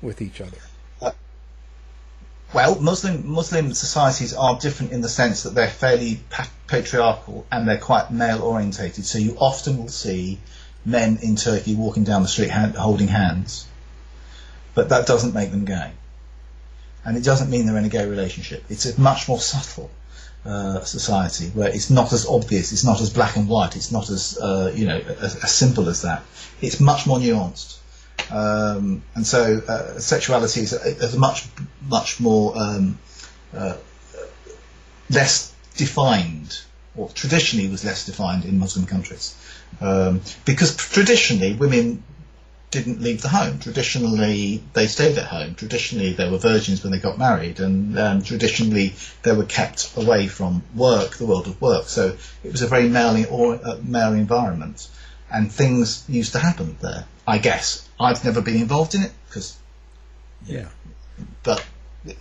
with 0.00 0.22
each 0.22 0.40
other? 0.40 0.58
Well, 2.52 2.78
Muslim 2.80 3.26
Muslim 3.26 3.72
societies 3.72 4.34
are 4.34 4.58
different 4.58 4.92
in 4.92 5.00
the 5.00 5.08
sense 5.08 5.44
that 5.44 5.54
they're 5.54 5.68
fairly 5.68 6.20
pa- 6.28 6.50
patriarchal 6.66 7.46
and 7.50 7.66
they're 7.66 7.78
quite 7.78 8.10
male 8.10 8.42
orientated. 8.42 9.06
So 9.06 9.18
you 9.18 9.36
often 9.38 9.78
will 9.78 9.88
see 9.88 10.38
men 10.84 11.18
in 11.22 11.36
Turkey 11.36 11.74
walking 11.74 12.04
down 12.04 12.22
the 12.22 12.28
street 12.28 12.50
hand, 12.50 12.74
holding 12.74 13.08
hands, 13.08 13.66
but 14.74 14.90
that 14.90 15.06
doesn't 15.06 15.32
make 15.32 15.50
them 15.50 15.64
gay, 15.64 15.92
and 17.04 17.16
it 17.16 17.24
doesn't 17.24 17.48
mean 17.48 17.66
they're 17.66 17.78
in 17.78 17.86
a 17.86 17.88
gay 17.88 18.06
relationship. 18.06 18.64
It's 18.68 18.84
a 18.84 19.00
much 19.00 19.28
more 19.28 19.40
subtle 19.40 19.90
uh, 20.44 20.80
society 20.84 21.48
where 21.50 21.68
it's 21.68 21.88
not 21.88 22.12
as 22.12 22.26
obvious, 22.26 22.72
it's 22.72 22.84
not 22.84 23.00
as 23.00 23.10
black 23.10 23.36
and 23.36 23.48
white, 23.48 23.76
it's 23.76 23.92
not 23.92 24.10
as 24.10 24.38
uh, 24.38 24.72
you 24.74 24.86
know 24.86 24.98
as, 24.98 25.36
as 25.36 25.54
simple 25.54 25.88
as 25.88 26.02
that. 26.02 26.22
It's 26.60 26.80
much 26.80 27.06
more 27.06 27.18
nuanced. 27.18 27.78
Um, 28.30 29.02
and 29.14 29.26
so 29.26 29.60
uh, 29.68 29.98
sexuality 29.98 30.60
is, 30.62 30.72
is 30.72 31.16
much 31.16 31.46
much 31.86 32.18
more 32.20 32.56
um, 32.56 32.98
uh, 33.54 33.76
less 35.10 35.54
defined, 35.76 36.60
or 36.96 37.08
traditionally 37.10 37.68
was 37.68 37.84
less 37.84 38.06
defined 38.06 38.44
in 38.44 38.58
Muslim 38.58 38.86
countries, 38.86 39.36
um, 39.80 40.22
because 40.44 40.76
traditionally 40.76 41.54
women 41.54 42.02
didn't 42.70 43.02
leave 43.02 43.20
the 43.20 43.28
home. 43.28 43.58
Traditionally, 43.58 44.62
they 44.72 44.86
stayed 44.86 45.18
at 45.18 45.26
home. 45.26 45.54
Traditionally, 45.54 46.14
they 46.14 46.30
were 46.30 46.38
virgins 46.38 46.82
when 46.82 46.90
they 46.90 46.98
got 46.98 47.18
married, 47.18 47.60
and 47.60 47.98
um, 47.98 48.22
traditionally, 48.22 48.94
they 49.22 49.32
were 49.32 49.44
kept 49.44 49.94
away 49.96 50.26
from 50.26 50.62
work, 50.74 51.16
the 51.16 51.26
world 51.26 51.46
of 51.46 51.60
work. 51.60 51.84
So 51.84 52.16
it 52.42 52.50
was 52.50 52.62
a 52.62 52.66
very 52.66 52.88
male, 52.88 53.26
or, 53.30 53.60
uh, 53.62 53.76
male 53.82 54.14
environment, 54.14 54.88
and 55.30 55.52
things 55.52 56.04
used 56.08 56.32
to 56.32 56.38
happen 56.38 56.78
there. 56.80 57.04
I 57.26 57.38
guess 57.38 57.86
I've 58.02 58.24
never 58.24 58.40
been 58.40 58.56
involved 58.56 58.94
in 58.94 59.02
it 59.02 59.12
because, 59.28 59.56
Yeah. 60.46 60.68
but 61.42 61.64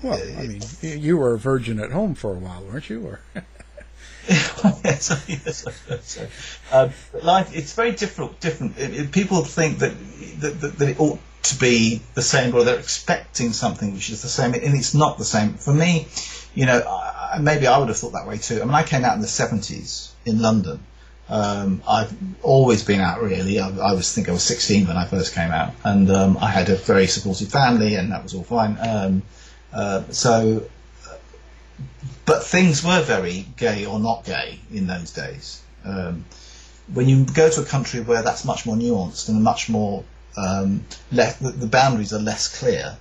Well, 0.03 0.19
I 0.37 0.47
mean, 0.47 0.61
you 0.81 1.17
were 1.17 1.33
a 1.33 1.39
virgin 1.39 1.79
at 1.79 1.91
home 1.91 2.15
for 2.15 2.31
a 2.31 2.39
while, 2.39 2.63
weren't 2.63 2.89
you? 2.89 3.01
Or 3.05 3.19
yes, 4.29 5.23
yes. 5.27 6.19
Um, 6.71 6.91
life, 7.21 7.55
it's 7.55 7.73
very 7.73 7.91
different. 7.91 8.39
Different. 8.39 8.77
It, 8.77 8.93
it- 8.93 9.11
people 9.11 9.43
think 9.43 9.79
that, 9.79 9.93
that 10.41 10.77
that 10.77 10.89
it 10.89 10.99
ought 10.99 11.19
to 11.43 11.55
be 11.57 12.01
the 12.13 12.21
same, 12.21 12.53
or 12.53 12.63
they're 12.63 12.77
expecting 12.77 13.51
something 13.51 13.93
which 13.93 14.09
is 14.11 14.21
the 14.21 14.29
same, 14.29 14.53
and 14.53 14.75
it's 14.77 14.93
not 14.93 15.17
the 15.17 15.25
same. 15.25 15.55
For 15.55 15.73
me, 15.73 16.07
you 16.53 16.65
know, 16.67 16.79
I- 16.79 17.39
maybe 17.41 17.65
I 17.65 17.77
would 17.79 17.87
have 17.87 17.97
thought 17.97 18.13
that 18.13 18.27
way 18.27 18.37
too. 18.37 18.61
I 18.61 18.65
mean, 18.65 18.75
I 18.75 18.83
came 18.83 19.03
out 19.03 19.15
in 19.15 19.21
the 19.21 19.27
seventies 19.27 20.13
in 20.25 20.39
London. 20.41 20.79
Um, 21.31 21.81
I've 21.87 22.13
always 22.43 22.83
been 22.83 22.99
out 22.99 23.21
really. 23.21 23.57
I, 23.57 23.69
I 23.69 23.93
was 23.93 24.13
think 24.13 24.27
I 24.27 24.33
was 24.33 24.43
16 24.43 24.87
when 24.87 24.97
I 24.97 25.05
first 25.05 25.33
came 25.33 25.49
out, 25.49 25.73
and 25.83 26.11
um, 26.11 26.37
I 26.37 26.51
had 26.51 26.69
a 26.69 26.75
very 26.75 27.07
supportive 27.07 27.49
family, 27.49 27.95
and 27.95 28.11
that 28.11 28.21
was 28.21 28.35
all 28.35 28.43
fine. 28.43 28.77
Um, 28.79 29.23
uh, 29.73 30.03
so 30.09 30.67
but 32.25 32.43
things 32.43 32.83
were 32.83 33.01
very 33.01 33.45
gay 33.57 33.85
or 33.85 33.99
not 33.99 34.25
gay 34.25 34.59
in 34.71 34.87
those 34.87 35.11
days. 35.11 35.61
Um, 35.83 36.25
when 36.93 37.07
you 37.09 37.25
go 37.25 37.49
to 37.49 37.61
a 37.61 37.65
country 37.65 38.01
where 38.01 38.21
that's 38.21 38.45
much 38.45 38.65
more 38.65 38.75
nuanced 38.75 39.29
and 39.29 39.43
much 39.43 39.69
more 39.69 40.03
um, 40.37 40.85
the 41.11 41.69
boundaries 41.71 42.13
are 42.13 42.19
less 42.19 42.59
clear, 42.59 42.97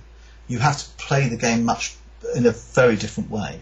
you 0.47 0.59
have 0.59 0.77
to 0.77 0.89
play 0.97 1.27
the 1.29 1.37
game 1.37 1.63
much 1.63 1.95
in 2.35 2.45
a 2.45 2.51
very 2.51 2.95
different 2.95 3.29
way. 3.29 3.61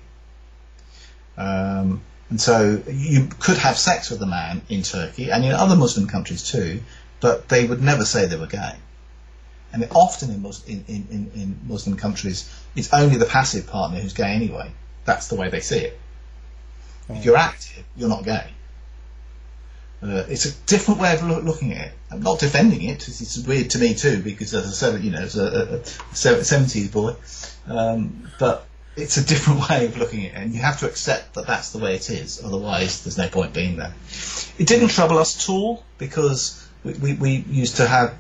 Um, 1.38 2.02
and 2.30 2.39
so 2.39 2.82
you 2.88 3.28
could 3.39 3.58
have 3.58 3.78
sex 3.78 4.12
with 4.12 4.22
a 4.22 4.28
man 4.28 4.62
in 4.70 4.84
Turkey 4.84 5.32
and 5.32 5.44
in 5.44 5.52
other 5.52 5.76
Muslim 5.76 6.08
countries 6.08 6.44
too, 6.44 6.82
but 7.20 7.50
they 7.50 7.65
would 7.65 7.82
never 7.82 8.06
say 8.06 8.26
they 8.26 8.38
were 8.38 8.48
gay. 8.48 8.76
And 9.72 9.88
often 9.92 10.32
in, 10.32 10.46
in, 10.68 10.84
in, 10.88 11.32
in, 11.36 11.60
Muslim 11.68 11.96
countries, 11.96 12.50
it's 12.76 12.92
only 12.94 13.18
the 13.18 13.26
passive 13.26 13.68
partner 13.68 14.00
who's 14.00 14.13
gay 14.13 14.32
anyway. 14.32 14.72
That's 15.06 15.28
the 15.28 15.36
way 15.36 15.50
they 15.50 15.60
see 15.60 15.80
it. 15.80 16.00
If 17.08 17.26
you're 17.26 17.38
active, 17.38 17.84
you're 17.96 18.10
not 18.10 18.24
gay. 18.24 18.48
Uh, 20.02 20.24
it's 20.30 20.46
a 20.46 20.54
different 20.65 21.00
way 21.00 21.13
of 21.13 21.24
loo- 21.24 21.42
looking 21.42 21.74
at 21.74 21.88
it. 21.88 21.94
I'm 22.10 22.22
not 22.22 22.39
defending 22.39 22.84
it. 22.84 23.08
It's, 23.08 23.22
it's 23.22 23.38
weird 23.39 23.72
to 23.72 23.80
me 23.80 23.96
too 23.96 24.22
because, 24.22 24.54
as 24.54 24.68
I 24.68 24.72
said, 24.72 25.04
you 25.04 25.12
know, 25.12 25.20
as 25.20 25.36
a, 25.38 25.44
a, 25.44 25.76
a 25.80 26.44
seventies 26.44 26.89
boy, 26.89 27.15
um, 27.68 28.32
but 28.39 28.65
it's 29.00 29.18
a 29.18 29.26
different 29.26 29.60
way 29.70 29.86
of 29.86 29.98
looking 29.98 30.26
at 30.26 30.34
it, 30.34 30.36
and 30.36 30.54
you 30.54 30.62
have 30.62 30.80
to 30.80 30.86
accept 30.88 31.36
that 31.36 31.48
that's 31.48 31.72
the 31.72 31.80
way 31.80 31.96
it 31.96 32.10
is. 32.10 32.44
Otherwise, 32.44 33.04
there's 33.04 33.18
no 33.18 33.28
point 33.30 33.54
being 33.54 33.78
there. 33.78 33.94
It 34.58 34.68
didn't 34.68 34.90
trouble 34.90 35.18
us 35.18 35.44
at 35.44 35.50
all 35.50 35.84
because 35.98 36.68
we, 36.84 36.94
we, 36.94 37.14
we 37.14 37.32
used 37.50 37.78
to 37.78 37.88
have 37.88 38.16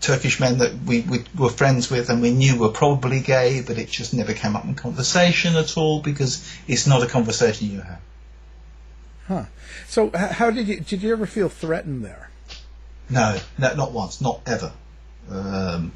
Turkish 0.00 0.40
men 0.40 0.58
that 0.58 0.74
we, 0.84 1.00
we 1.02 1.24
were 1.38 1.48
friends 1.48 1.90
with 1.90 2.10
and 2.10 2.20
we 2.20 2.32
knew 2.32 2.58
were 2.58 2.70
probably 2.70 3.20
gay, 3.20 3.62
but 3.62 3.78
it 3.78 3.88
just 3.88 4.14
never 4.14 4.32
came 4.32 4.56
up 4.56 4.64
in 4.64 4.74
conversation 4.74 5.56
at 5.56 5.76
all 5.76 6.00
because 6.00 6.44
it's 6.66 6.86
not 6.86 7.02
a 7.02 7.06
conversation 7.06 7.70
you 7.70 7.80
have. 7.80 8.00
huh? 9.28 9.44
So, 9.86 10.10
how 10.14 10.50
did 10.50 10.66
you 10.66 10.80
did 10.80 11.02
you 11.02 11.12
ever 11.12 11.26
feel 11.26 11.48
threatened 11.48 12.04
there? 12.04 12.30
No, 13.08 13.38
no, 13.58 13.74
not 13.74 13.92
once, 13.92 14.20
not 14.20 14.40
ever. 14.46 14.72
Um, 15.30 15.92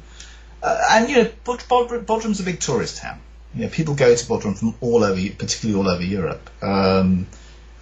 uh, 0.63 0.81
and 0.91 1.09
you 1.09 1.15
know, 1.17 1.31
Bod- 1.43 1.67
Bod- 1.67 2.05
Bodrum's 2.05 2.39
a 2.39 2.43
big 2.43 2.59
tourist 2.61 2.97
town. 2.97 3.19
You 3.53 3.63
know, 3.63 3.69
people 3.69 3.95
go 3.95 4.15
to 4.15 4.25
Bodrum 4.25 4.57
from 4.57 4.75
all 4.81 5.03
over, 5.03 5.19
particularly 5.37 5.79
all 5.79 5.89
over 5.89 6.03
Europe. 6.03 6.49
Um, 6.61 7.27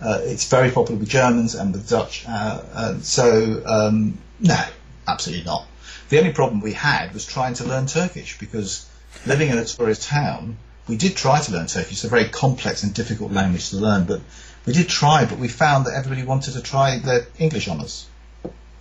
uh, 0.02 0.20
it's 0.22 0.50
very 0.50 0.72
popular 0.72 1.00
with 1.00 1.10
Germans 1.10 1.56
and 1.56 1.74
with 1.74 1.88
Dutch. 1.88 2.26
Uh, 2.28 2.62
and 2.74 3.06
so, 3.06 3.62
um, 3.66 4.18
no, 4.40 4.60
absolutely 5.08 5.46
not. 5.46 5.68
The 6.10 6.18
only 6.18 6.32
problem 6.32 6.62
we 6.62 6.74
had 6.74 7.14
was 7.14 7.26
trying 7.26 7.54
to 7.56 7.66
learn 7.66 7.86
Turkish 7.86 8.40
because 8.40 8.90
living 9.26 9.50
in 9.50 9.58
a 9.58 9.66
tourist 9.66 10.04
town, 10.04 10.58
we 10.88 10.98
did 10.98 11.16
try 11.16 11.40
to 11.40 11.52
learn 11.52 11.68
Turkish. 11.68 11.92
It's 11.92 12.04
a 12.04 12.10
very 12.10 12.30
complex 12.30 12.84
and 12.84 12.94
difficult 12.94 13.32
language 13.32 13.70
to 13.70 13.78
learn, 13.78 14.06
but 14.06 14.22
we 14.66 14.74
did 14.74 14.90
try. 14.90 15.26
But 15.26 15.38
we 15.38 15.48
found 15.48 15.86
that 15.86 15.94
everybody 15.94 16.26
wanted 16.26 16.54
to 16.54 16.62
try 16.62 16.98
their 16.98 17.28
English 17.38 17.68
on 17.68 17.82
us. 17.82 18.08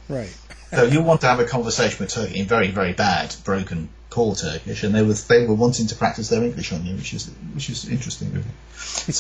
Right. 0.09 0.35
So 0.71 0.85
you 0.85 1.03
want 1.03 1.23
to 1.23 1.27
have 1.27 1.41
a 1.41 1.45
conversation 1.45 1.99
with 1.99 2.11
Turkey 2.11 2.39
in 2.41 2.47
very, 2.47 2.71
very 2.71 2.93
bad, 2.93 3.35
broken, 3.45 3.89
poor 4.19 4.35
Turkish, 4.35 4.83
and 4.83 4.93
they 4.93 5.03
were 5.03 5.15
they 5.15 5.47
were 5.47 5.55
wanting 5.55 5.87
to 5.87 5.95
practice 5.95 6.29
their 6.29 6.43
English 6.43 6.73
on 6.73 6.85
you, 6.85 6.97
which 6.97 7.15
is 7.15 7.31
which 7.55 7.71
is 7.71 7.89
interesting, 7.89 8.33
really. 8.33 8.55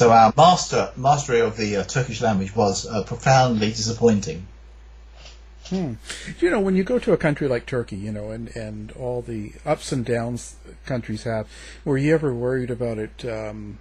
So 0.00 0.10
our 0.10 0.32
master 0.36 0.90
mastery 0.96 1.40
of 1.40 1.56
the 1.56 1.76
uh, 1.76 1.84
Turkish 1.84 2.20
language 2.20 2.54
was 2.56 2.84
uh, 2.84 3.04
profoundly 3.04 3.68
disappointing. 3.68 4.48
You 6.40 6.50
know, 6.50 6.60
when 6.60 6.74
you 6.76 6.82
go 6.82 6.98
to 6.98 7.12
a 7.12 7.16
country 7.16 7.46
like 7.46 7.66
Turkey, 7.66 7.96
you 7.96 8.10
know, 8.10 8.30
and, 8.30 8.48
and 8.56 8.90
all 8.92 9.20
the 9.20 9.52
ups 9.66 9.92
and 9.92 10.02
downs 10.04 10.56
countries 10.86 11.24
have, 11.24 11.46
were 11.84 11.98
you 11.98 12.14
ever 12.14 12.34
worried 12.34 12.70
about 12.70 12.96
it 12.96 13.24
um, 13.24 13.78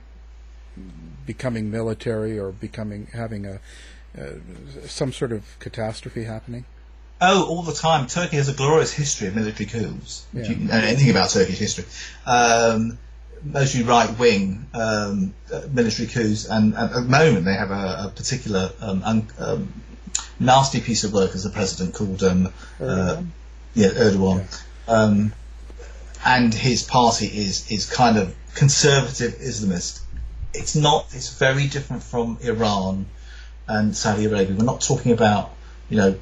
becoming 1.26 1.72
military 1.72 2.38
or 2.38 2.52
becoming 2.52 3.08
having 3.14 3.46
a 3.46 3.60
uh, 4.20 4.34
some 4.86 5.14
sort 5.14 5.32
of 5.32 5.58
catastrophe 5.60 6.26
happening? 6.26 6.66
Oh, 7.20 7.48
all 7.48 7.64
the 7.64 7.74
time. 7.74 8.08
Turkey 8.08 8.38
has 8.38 8.48
a 8.48 8.54
glorious 8.54 8.94
history 8.94 9.28
of 9.28 9.36
military 9.36 9.68
coups. 9.68 10.26
If 10.34 10.50
you 10.50 10.56
know 10.56 10.76
anything 10.76 11.10
about 11.10 11.32
Turkish 11.32 11.58
history, 11.58 11.86
um, 12.26 13.00
mostly 13.44 13.84
right 13.84 14.18
wing 14.20 14.68
um, 14.74 15.34
uh, 15.52 15.62
military 15.72 16.08
coups, 16.08 16.46
and, 16.46 16.76
at 16.76 16.94
the 16.94 17.02
moment 17.02 17.46
they 17.46 17.56
have 17.56 17.72
a, 17.72 18.06
a 18.06 18.14
particular 18.16 18.72
um, 18.82 19.02
un, 19.04 19.28
um, 19.40 19.74
nasty 20.40 20.80
piece 20.80 21.04
of 21.04 21.14
work 21.14 21.34
as 21.34 21.46
a 21.46 21.50
president 21.50 21.96
called 21.96 22.22
um, 22.24 22.54
uh, 22.80 23.22
Yeah, 23.74 23.90
Erdogan. 23.90 24.46
Um, 24.88 25.34
and 26.26 26.54
his 26.54 26.84
party 26.84 27.26
is 27.26 27.72
is 27.72 27.90
kind 27.90 28.18
of 28.18 28.36
conservative 28.56 29.34
Islamist. 29.36 30.02
It's 30.54 30.76
not. 30.76 31.08
It's 31.14 31.38
very 31.38 31.68
different 31.68 32.04
from 32.04 32.38
Iran 32.42 33.08
and 33.68 33.96
Saudi 33.96 34.26
Arabia. 34.26 34.56
We're 34.56 34.64
not 34.64 34.82
talking 34.82 35.12
about 35.12 35.52
you 35.90 35.98
know 35.98 36.20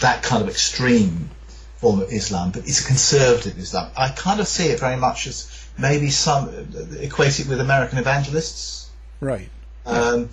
that 0.00 0.22
kind 0.22 0.42
of 0.42 0.48
extreme 0.48 1.30
form 1.76 2.00
of 2.00 2.12
Islam, 2.12 2.50
but 2.50 2.66
it's 2.66 2.80
a 2.82 2.86
conservative 2.86 3.58
Islam. 3.58 3.90
I 3.96 4.08
kind 4.08 4.40
of 4.40 4.48
see 4.48 4.66
it 4.68 4.80
very 4.80 4.96
much 4.96 5.26
as 5.26 5.50
maybe 5.78 6.10
some 6.10 6.48
equate 7.00 7.40
it 7.40 7.48
with 7.48 7.60
American 7.60 7.98
evangelists, 7.98 8.90
Right. 9.20 9.48
um, 9.86 10.28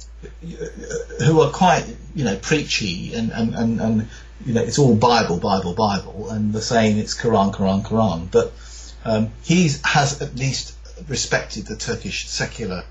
who 1.19 1.41
are 1.41 1.51
quite 1.51 1.85
you 2.15 2.23
know 2.23 2.35
preachy 2.37 3.13
and, 3.13 3.31
and, 3.31 3.53
and, 3.55 3.81
and 3.81 4.07
you 4.45 4.53
know 4.53 4.61
it's 4.61 4.79
all 4.79 4.95
Bible, 4.95 5.37
Bible, 5.37 5.73
Bible, 5.73 6.29
and 6.29 6.53
the 6.53 6.61
saying 6.61 6.97
it's 6.97 7.19
Quran, 7.19 7.53
Quran, 7.53 7.83
Quran. 7.83 8.29
But 8.31 8.53
um, 9.03 9.31
he 9.43 9.69
has 9.83 10.21
at 10.21 10.35
least 10.35 10.75
respected 11.07 11.65
the 11.65 11.75
Turkish 11.75 12.27
secular 12.29 12.83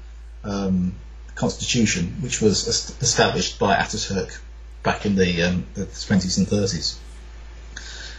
um, 0.45 0.95
constitution, 1.35 2.17
which 2.21 2.41
was 2.41 2.67
established 3.01 3.59
by 3.59 3.77
Ataturk 3.77 4.39
back 4.83 5.07
in 5.07 5.17
the, 5.17 5.43
um, 5.43 5.67
the 5.75 5.85
20s 5.85 6.39
and 6.39 6.47
30s. 6.47 6.99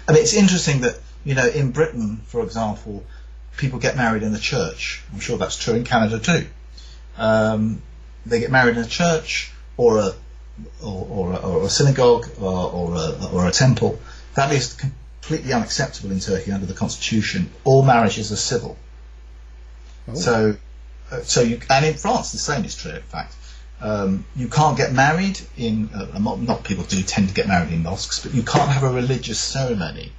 I 0.07 0.13
mean, 0.13 0.21
it's 0.21 0.33
interesting 0.33 0.81
that 0.81 0.99
you 1.23 1.35
know 1.35 1.47
in 1.47 1.71
Britain, 1.71 2.21
for 2.25 2.43
example, 2.43 3.03
people 3.57 3.79
get 3.79 3.95
married 3.95 4.23
in 4.23 4.33
the 4.33 4.39
church. 4.39 5.03
I'm 5.13 5.19
sure 5.19 5.37
that's 5.37 5.57
true 5.57 5.75
in 5.75 5.83
Canada 5.83 6.19
too. 6.19 6.47
Um, 7.17 7.81
they 8.25 8.39
get 8.39 8.51
married 8.51 8.77
in 8.77 8.83
a 8.83 8.87
church 8.87 9.53
or 9.77 9.99
a 9.99 10.13
or, 10.83 11.07
or, 11.09 11.33
a, 11.33 11.37
or 11.37 11.63
a 11.63 11.69
synagogue 11.69 12.27
or, 12.39 12.71
or, 12.71 12.95
a, 12.95 13.29
or 13.33 13.47
a 13.47 13.51
temple. 13.51 13.99
That 14.35 14.51
is 14.51 14.73
completely 14.73 15.53
unacceptable 15.53 16.11
in 16.11 16.19
Turkey 16.19 16.51
under 16.51 16.65
the 16.65 16.73
constitution. 16.73 17.49
All 17.63 17.83
marriages 17.83 18.31
are 18.31 18.37
civil. 18.37 18.77
Oh. 20.07 20.13
So, 20.13 20.55
uh, 21.11 21.21
so 21.21 21.41
you 21.41 21.59
and 21.69 21.85
in 21.85 21.93
France 21.95 22.31
the 22.31 22.37
same 22.37 22.65
is 22.65 22.75
true. 22.75 22.91
In 22.91 23.01
fact, 23.01 23.35
um, 23.81 24.25
you 24.35 24.47
can't 24.47 24.77
get 24.77 24.93
married 24.93 25.39
in 25.57 25.89
uh, 25.93 26.19
not, 26.19 26.39
not 26.39 26.63
people 26.63 26.83
do 26.83 27.01
tend 27.01 27.29
to 27.29 27.33
get 27.33 27.47
married 27.47 27.71
in 27.71 27.81
mosques, 27.83 28.21
but 28.21 28.33
you 28.33 28.43
can't 28.43 28.69
have 28.69 28.83
a 28.83 28.93
religious 28.93 29.39
ceremony. 29.39 30.11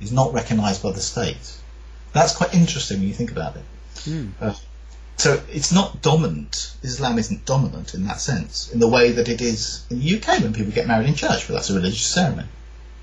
It's 0.00 0.10
not 0.10 0.32
recognised 0.32 0.82
by 0.82 0.92
the 0.92 1.00
state. 1.00 1.56
That's 2.12 2.34
quite 2.34 2.54
interesting 2.54 3.00
when 3.00 3.08
you 3.08 3.14
think 3.14 3.30
about 3.30 3.56
it. 3.56 3.62
Hmm. 4.04 4.28
Uh, 4.40 4.54
so 5.16 5.40
it's 5.52 5.72
not 5.72 6.02
dominant. 6.02 6.74
Islam 6.82 7.18
isn't 7.18 7.44
dominant 7.44 7.94
in 7.94 8.04
that 8.06 8.20
sense, 8.20 8.72
in 8.72 8.80
the 8.80 8.88
way 8.88 9.12
that 9.12 9.28
it 9.28 9.40
is 9.40 9.84
in 9.90 10.00
the 10.00 10.16
UK 10.16 10.40
when 10.40 10.52
people 10.52 10.72
get 10.72 10.86
married 10.86 11.08
in 11.08 11.14
church, 11.14 11.46
but 11.46 11.54
that's 11.54 11.70
a 11.70 11.74
religious 11.74 12.06
ceremony. 12.06 12.48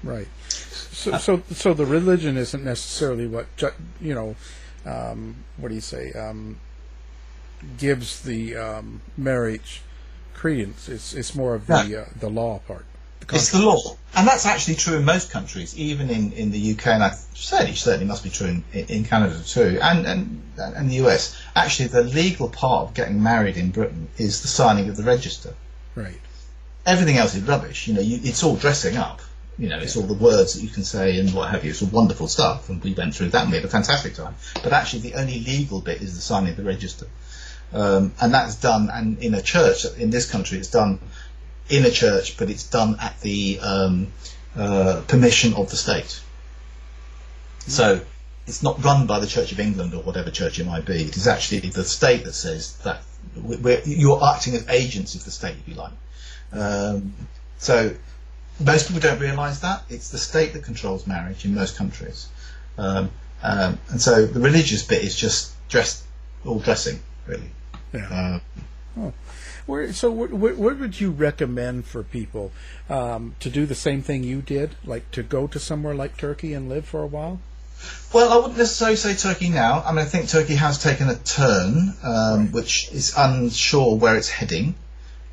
Right. 0.04 0.28
So, 0.50 1.18
so, 1.18 1.44
so 1.52 1.74
the 1.74 1.86
religion 1.86 2.38
isn't 2.38 2.64
necessarily 2.64 3.28
what 3.28 3.48
you 4.02 4.14
know. 4.14 4.36
Um, 4.84 5.36
what 5.58 5.70
do 5.70 5.76
you 5.76 5.82
say? 5.82 6.12
Um, 6.14 6.60
gives 7.78 8.22
the 8.22 8.56
um, 8.56 9.02
marriage 9.16 9.82
credence. 10.34 10.90
It's 10.90 11.14
it's 11.14 11.36
more 11.36 11.56
of 11.56 11.68
the 11.68 12.02
uh, 12.02 12.06
the 12.20 12.30
law 12.30 12.60
part. 12.68 12.86
The 13.28 13.36
It's 13.36 13.52
the 13.52 13.60
law, 13.60 13.98
and 14.16 14.28
that's 14.28 14.46
actually 14.46 14.76
true 14.76 14.98
in 14.98 15.06
most 15.06 15.30
countries, 15.32 15.78
even 15.78 16.10
in, 16.10 16.32
in 16.34 16.52
the 16.52 16.72
UK, 16.74 16.88
and 16.88 17.04
I 17.04 17.12
certainly 17.34 17.76
certainly 17.76 18.06
must 18.08 18.24
be 18.24 18.30
true 18.30 18.48
in, 18.48 18.64
in 18.74 19.04
Canada 19.04 19.40
too, 19.46 19.80
and, 19.82 20.06
and 20.06 20.42
and 20.58 20.90
the 20.90 20.96
US. 21.06 21.40
Actually, 21.56 21.90
the 21.90 22.04
legal 22.04 22.50
part 22.50 22.90
of 22.90 22.94
getting 22.94 23.22
married 23.22 23.58
in 23.58 23.70
Britain 23.72 24.08
is 24.18 24.42
the 24.42 24.48
signing 24.48 24.90
of 24.90 24.98
the 24.98 25.04
register. 25.04 25.54
right. 25.96 26.20
Everything 26.84 27.18
else 27.18 27.36
is 27.36 27.44
rubbish. 27.44 27.88
You 27.88 27.94
know, 27.94 28.02
you, 28.02 28.20
it's 28.24 28.44
all 28.44 28.56
dressing 28.56 28.98
up. 28.98 29.22
You 29.60 29.70
know, 29.70 29.78
it's 29.78 29.96
all 29.96 30.08
the 30.08 30.16
words 30.16 30.56
that 30.56 30.64
you 30.64 30.70
can 30.70 30.84
say 30.84 31.20
and 31.20 31.32
what 31.32 31.52
have 31.52 31.64
you. 31.64 31.70
It's 31.70 31.84
all 31.84 31.90
wonderful 31.90 32.28
stuff, 32.28 32.70
and 32.70 32.84
we 32.84 32.94
went 32.96 33.14
through 33.14 33.30
that 33.30 33.44
and 33.44 33.52
we 33.52 33.58
had 33.58 33.66
a 33.66 33.70
fantastic 33.70 34.16
time. 34.16 34.34
But 34.64 34.74
actually, 34.74 35.02
the 35.04 35.14
only 35.14 35.40
legal 35.42 35.80
bit 35.82 36.02
is 36.02 36.16
the 36.16 36.22
signing 36.22 36.50
of 36.50 36.58
the 36.58 36.64
register, 36.64 37.06
um, 37.74 38.14
and 38.22 38.34
that's 38.34 38.56
done. 38.56 38.90
And 38.92 39.20
in 39.20 39.34
a 39.34 39.42
church 39.42 39.86
in 39.98 40.10
this 40.10 40.30
country, 40.30 40.58
it's 40.58 40.70
done 40.70 41.00
in 41.70 41.86
a 41.86 41.92
church, 41.92 42.38
but 42.38 42.50
it's 42.50 42.68
done 42.68 42.98
at 43.00 43.20
the 43.22 43.60
um, 43.62 44.08
uh, 44.56 45.02
permission 45.08 45.54
of 45.54 45.70
the 45.70 45.78
state. 45.78 46.22
So 47.68 48.02
it's 48.48 48.64
not 48.64 48.84
run 48.84 49.08
by 49.08 49.20
the 49.20 49.28
Church 49.28 49.52
of 49.52 49.60
England 49.60 49.94
or 49.94 50.02
whatever 50.02 50.32
church 50.32 50.60
it 50.60 50.66
might 50.66 50.86
be. 50.86 51.04
It 51.04 51.16
is 51.16 51.28
actually 51.28 51.60
the 51.70 51.84
state 51.84 52.26
that 52.26 52.34
says 52.34 52.76
that 52.80 53.02
we're, 53.36 53.82
you're 53.86 54.24
acting 54.24 54.56
as 54.56 54.68
agents 54.68 55.16
of 55.16 55.24
the 55.24 55.32
state, 55.32 55.56
if 55.58 55.68
you 55.68 55.76
like. 55.76 55.94
Um, 56.52 57.14
so 57.60 57.96
most 58.60 58.88
people 58.88 59.02
don't 59.02 59.20
realise 59.20 59.60
that 59.60 59.84
it's 59.90 60.10
the 60.10 60.18
state 60.18 60.54
that 60.54 60.64
controls 60.64 61.08
marriage 61.08 61.46
in 61.46 61.56
most 61.56 61.78
countries, 61.78 62.28
um, 62.78 63.10
um, 63.44 63.80
and 63.90 64.02
so 64.02 64.26
the 64.26 64.40
religious 64.40 64.86
bit 64.86 65.04
is 65.04 65.16
just 65.16 65.54
dressed, 65.70 66.04
all 66.46 66.60
dressing, 66.60 67.00
really. 67.26 67.50
Yeah. 67.94 68.40
Uh, 68.98 69.12
Where, 69.66 69.94
so, 69.94 70.12
what, 70.12 70.32
what 70.32 70.58
what 70.58 70.80
would 70.80 71.00
you 71.00 71.12
recommend 71.12 71.86
for 71.86 72.04
people 72.04 72.52
um, 72.90 73.36
to 73.40 73.50
do 73.50 73.66
the 73.66 73.76
same 73.76 74.02
thing 74.02 74.24
you 74.24 74.42
did, 74.42 74.76
like 74.86 75.12
to 75.12 75.24
go 75.24 75.48
to 75.48 75.60
somewhere 75.60 75.96
like 75.96 76.18
Turkey 76.18 76.54
and 76.54 76.68
live 76.68 76.86
for 76.86 77.02
a 77.02 77.08
while? 77.08 77.40
Well, 78.14 78.32
I 78.32 78.36
wouldn't 78.36 78.58
necessarily 78.58 78.98
say 78.98 79.16
Turkey 79.16 79.50
now. 79.50 79.84
I 79.86 79.92
mean, 79.92 80.06
I 80.06 80.06
think 80.06 80.30
Turkey 80.30 80.56
has 80.56 80.82
taken 80.82 81.10
a 81.10 81.16
turn, 81.16 81.94
um, 82.04 82.52
which 82.52 82.92
is 82.92 83.14
unsure 83.18 83.96
where 83.96 84.16
it's 84.18 84.30
heading. 84.30 84.76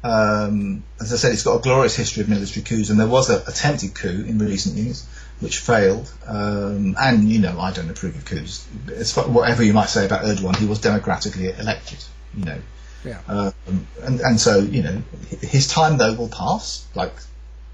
Um, 0.04 0.84
as 1.00 1.12
I 1.12 1.16
said, 1.16 1.32
it's 1.32 1.42
got 1.42 1.56
a 1.56 1.62
glorious 1.62 1.96
history 1.96 2.22
of 2.22 2.28
military 2.28 2.64
coups, 2.64 2.90
and 2.90 3.00
there 3.00 3.08
was 3.08 3.28
an 3.30 3.42
attempted 3.46 3.94
coup 3.94 4.24
in 4.26 4.38
recent 4.38 4.76
years, 4.76 5.06
which 5.40 5.58
failed. 5.58 6.10
Um, 6.26 6.96
and 6.98 7.28
you 7.28 7.40
know, 7.40 7.58
I 7.58 7.72
don't 7.72 7.90
approve 7.90 8.16
of 8.16 8.24
coups. 8.24 8.64
Whatever 9.16 9.64
you 9.64 9.72
might 9.72 9.88
say 9.88 10.06
about 10.06 10.24
Erdogan, 10.24 10.56
he 10.56 10.66
was 10.66 10.80
democratically 10.80 11.50
elected. 11.50 11.98
You 12.36 12.44
know, 12.44 12.58
Yeah. 13.04 13.20
um, 13.28 13.86
and 14.02 14.20
and 14.20 14.40
so 14.40 14.58
you 14.58 14.82
know, 14.82 15.02
his 15.40 15.68
time 15.68 15.98
though 15.98 16.14
will 16.14 16.28
pass. 16.28 16.86
Like 16.94 17.14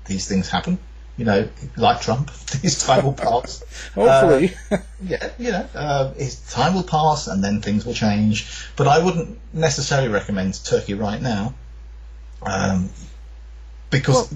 these 0.07 0.29
things 0.29 0.49
happen. 0.49 0.79
You 1.17 1.25
know, 1.25 1.49
like 1.77 2.01
Trump, 2.01 2.31
his 2.63 2.83
time 2.83 3.05
will 3.05 3.13
pass. 3.13 3.63
Hopefully. 3.95 4.53
Yeah, 5.01 5.31
you 5.39 5.53
know, 5.53 5.69
uh, 5.75 6.13
his 6.15 6.41
time 6.51 6.75
will 6.75 6.83
pass 6.83 7.29
and 7.29 7.43
then 7.43 7.61
things 7.61 7.87
will 7.87 7.95
change. 7.95 8.51
But 8.77 8.89
I 8.89 8.99
wouldn't 8.99 9.39
necessarily 9.53 10.09
recommend 10.09 10.63
Turkey 10.65 10.95
right 10.95 11.23
now, 11.23 11.55
um, 12.43 12.91
because 13.91 14.33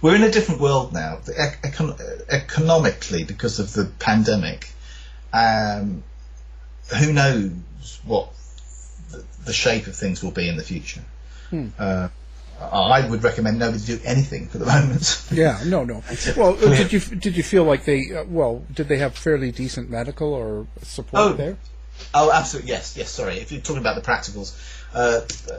we're 0.00 0.14
in 0.14 0.22
a 0.22 0.30
different 0.30 0.60
world 0.60 0.92
now. 0.92 1.18
The 1.24 1.32
econ- 1.32 1.98
economically, 2.28 3.24
because 3.24 3.58
of 3.58 3.72
the 3.72 3.86
pandemic, 3.98 4.70
um, 5.32 6.04
who 6.96 7.12
knows 7.12 7.50
what 8.04 8.28
the, 9.44 9.52
shape 9.52 9.86
of 9.86 9.96
things 9.96 10.22
will 10.22 10.30
be 10.30 10.48
in 10.48 10.56
the 10.56 10.62
future. 10.64 11.02
Uh, 11.78 12.08
I 12.60 13.06
would 13.08 13.22
recommend 13.22 13.58
nobody 13.58 13.84
do 13.84 14.00
anything 14.04 14.46
for 14.48 14.58
the 14.58 14.66
moment. 14.74 15.24
yeah. 15.30 15.60
No. 15.66 15.84
No. 15.84 16.02
Well, 16.36 16.56
did 16.56 16.92
you 16.92 17.00
did 17.00 17.36
you 17.36 17.42
feel 17.42 17.64
like 17.64 17.84
they? 17.84 18.12
Uh, 18.14 18.24
well, 18.26 18.64
did 18.72 18.88
they 18.88 18.98
have 18.98 19.16
fairly 19.16 19.52
decent 19.52 19.90
medical 19.90 20.32
or 20.32 20.66
support 20.82 21.22
Oh. 21.22 21.32
there? 21.34 21.56
Oh, 22.12 22.32
absolutely. 22.32 22.70
Yes, 22.70 22.96
yes. 22.96 23.10
Sorry, 23.10 23.36
if 23.38 23.52
you're 23.52 23.60
talking 23.60 23.80
about 23.80 23.94
the 23.94 24.02
practicals, 24.08 24.56
uh, 24.94 25.20
uh, 25.52 25.58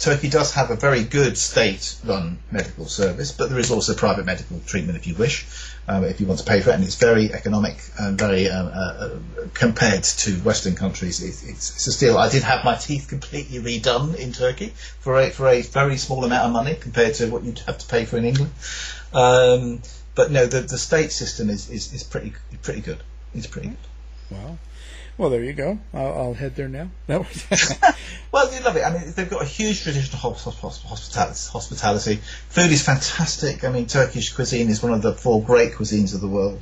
Turkey 0.00 0.30
does 0.30 0.54
have 0.54 0.70
a 0.70 0.76
very 0.76 1.04
good 1.04 1.36
state-run 1.36 2.38
medical 2.50 2.86
service, 2.86 3.32
but 3.32 3.50
there 3.50 3.58
is 3.58 3.70
also 3.70 3.94
private 3.94 4.24
medical 4.24 4.58
treatment 4.60 4.96
if 4.96 5.06
you 5.06 5.14
wish, 5.14 5.46
um, 5.86 6.04
if 6.04 6.20
you 6.20 6.26
want 6.26 6.40
to 6.40 6.46
pay 6.46 6.62
for 6.62 6.70
it, 6.70 6.74
and 6.74 6.84
it's 6.84 6.94
very 6.94 7.30
economic 7.34 7.76
and 7.98 8.18
very 8.18 8.48
um, 8.48 8.68
uh, 8.68 8.70
uh, 8.70 9.10
compared 9.52 10.02
to 10.02 10.32
Western 10.38 10.74
countries. 10.74 11.22
It, 11.22 11.50
it's, 11.50 11.76
it's 11.76 11.86
a 11.86 11.92
steal. 11.92 12.16
I 12.16 12.30
did 12.30 12.42
have 12.44 12.64
my 12.64 12.76
teeth 12.76 13.08
completely 13.10 13.58
redone 13.58 14.16
in 14.16 14.32
Turkey 14.32 14.72
for 15.00 15.18
a 15.18 15.28
for 15.28 15.46
a 15.46 15.60
very 15.60 15.98
small 15.98 16.24
amount 16.24 16.46
of 16.46 16.52
money 16.52 16.76
compared 16.76 17.14
to 17.16 17.26
what 17.28 17.44
you'd 17.44 17.58
have 17.60 17.76
to 17.76 17.86
pay 17.86 18.06
for 18.06 18.16
in 18.16 18.24
England. 18.24 18.52
Um, 19.12 19.82
but 20.14 20.30
no, 20.30 20.46
the 20.46 20.62
the 20.62 20.78
state 20.78 21.12
system 21.12 21.50
is, 21.50 21.68
is, 21.68 21.92
is 21.92 22.04
pretty 22.04 22.32
pretty 22.62 22.80
good. 22.80 23.02
It's 23.34 23.46
pretty 23.46 23.68
good. 23.68 23.78
Wow. 24.30 24.58
Well, 25.20 25.28
there 25.28 25.44
you 25.44 25.52
go. 25.52 25.78
I'll, 25.92 26.12
I'll 26.14 26.32
head 26.32 26.56
there 26.56 26.66
now. 26.66 26.88
No. 27.06 27.26
Well, 28.32 28.54
you 28.54 28.60
love 28.60 28.76
it. 28.76 28.82
I 28.82 28.92
mean, 28.92 29.12
they've 29.14 29.28
got 29.28 29.42
a 29.42 29.44
huge 29.44 29.82
tradition 29.82 30.14
of 30.14 30.20
hos- 30.20 30.44
hos- 30.44 30.82
hospitality. 30.82 31.48
hospitality. 31.52 32.20
Food 32.48 32.70
is 32.70 32.82
fantastic. 32.82 33.64
I 33.64 33.70
mean, 33.70 33.86
Turkish 33.86 34.32
cuisine 34.32 34.68
is 34.68 34.82
one 34.82 34.94
of 34.94 35.02
the 35.02 35.12
four 35.12 35.42
great 35.42 35.72
cuisines 35.72 36.14
of 36.14 36.20
the 36.20 36.28
world. 36.28 36.60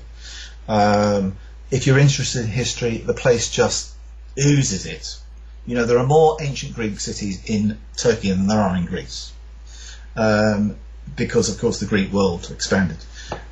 Um, 0.67 1.37
if 1.71 1.87
you're 1.87 1.99
interested 1.99 2.41
in 2.41 2.49
history, 2.49 2.97
the 2.97 3.13
place 3.13 3.51
just 3.51 3.95
oozes 4.43 4.87
it. 4.87 5.19
You 5.67 5.75
know, 5.75 5.85
there 5.85 5.99
are 5.99 6.07
more 6.07 6.39
ancient 6.41 6.75
Greek 6.75 6.99
cities 6.99 7.45
in 7.45 7.79
Turkey 7.97 8.31
than 8.31 8.47
there 8.47 8.59
are 8.59 8.75
in 8.75 8.87
Greece. 8.87 9.33
Um, 10.17 10.77
because, 11.15 11.51
of 11.51 11.61
course, 11.61 11.81
the 11.81 11.87
Greek 11.87 12.11
world 12.13 12.51
expanded. 12.51 12.99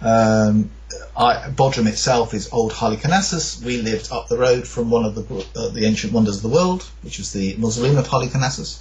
Um, 0.00 0.70
I, 1.16 1.48
Bodrum 1.50 1.86
itself 1.86 2.34
is 2.34 2.52
old 2.52 2.72
Halicarnassus. 2.72 3.62
We 3.62 3.82
lived 3.82 4.08
up 4.12 4.28
the 4.28 4.38
road 4.38 4.66
from 4.66 4.90
one 4.90 5.04
of 5.04 5.14
the 5.14 5.46
uh, 5.56 5.68
the 5.68 5.86
ancient 5.86 6.12
wonders 6.12 6.36
of 6.36 6.42
the 6.42 6.48
world, 6.48 6.82
which 7.02 7.18
was 7.18 7.32
the 7.32 7.56
mausoleum 7.56 7.96
of 7.96 8.08
Halicarnassus. 8.08 8.80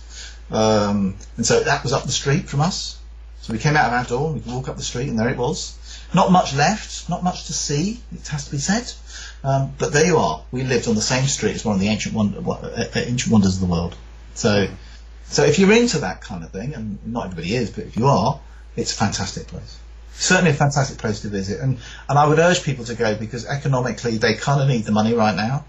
Um, 0.51 1.15
and 1.37 1.45
so 1.45 1.61
that 1.61 1.83
was 1.83 1.93
up 1.93 2.03
the 2.03 2.11
street 2.11 2.47
from 2.47 2.61
us. 2.61 2.97
So 3.41 3.53
we 3.53 3.59
came 3.59 3.77
out 3.77 3.87
of 3.87 3.93
our 3.93 4.05
door, 4.05 4.33
we 4.33 4.39
could 4.39 4.51
walk 4.51 4.69
up 4.69 4.77
the 4.77 4.83
street, 4.83 5.07
and 5.07 5.19
there 5.19 5.29
it 5.29 5.37
was. 5.37 5.77
Not 6.13 6.31
much 6.31 6.55
left, 6.55 7.09
not 7.09 7.23
much 7.23 7.45
to 7.45 7.53
see, 7.53 8.01
it 8.11 8.27
has 8.29 8.45
to 8.45 8.51
be 8.51 8.57
said. 8.57 8.91
Um, 9.43 9.73
but 9.77 9.93
there 9.93 10.05
you 10.05 10.17
are. 10.17 10.43
We 10.51 10.63
lived 10.63 10.87
on 10.87 10.95
the 10.95 11.01
same 11.01 11.27
street 11.27 11.55
as 11.55 11.63
one 11.63 11.75
of 11.75 11.81
the 11.81 11.87
ancient, 11.87 12.15
wonder, 12.15 12.39
uh, 12.39 12.85
ancient 12.95 13.31
wonders 13.31 13.55
of 13.55 13.59
the 13.61 13.67
world. 13.67 13.95
So, 14.33 14.67
so 15.25 15.43
if 15.43 15.59
you're 15.59 15.71
into 15.73 15.99
that 15.99 16.21
kind 16.21 16.43
of 16.43 16.51
thing, 16.51 16.73
and 16.73 16.97
not 17.05 17.25
everybody 17.25 17.55
is, 17.55 17.69
but 17.69 17.85
if 17.85 17.97
you 17.97 18.07
are, 18.07 18.39
it's 18.75 18.91
a 18.93 18.95
fantastic 18.95 19.47
place. 19.47 19.77
Certainly 20.17 20.51
a 20.51 20.53
fantastic 20.53 20.97
place 20.97 21.21
to 21.21 21.27
visit, 21.27 21.59
and 21.59 21.77
and 22.07 22.17
I 22.17 22.25
would 22.25 22.39
urge 22.39 22.63
people 22.63 22.85
to 22.85 22.95
go 22.95 23.15
because 23.15 23.45
economically 23.45 24.17
they 24.17 24.33
kind 24.33 24.61
of 24.61 24.67
need 24.67 24.85
the 24.85 24.91
money 24.91 25.13
right 25.13 25.35
now. 25.35 25.65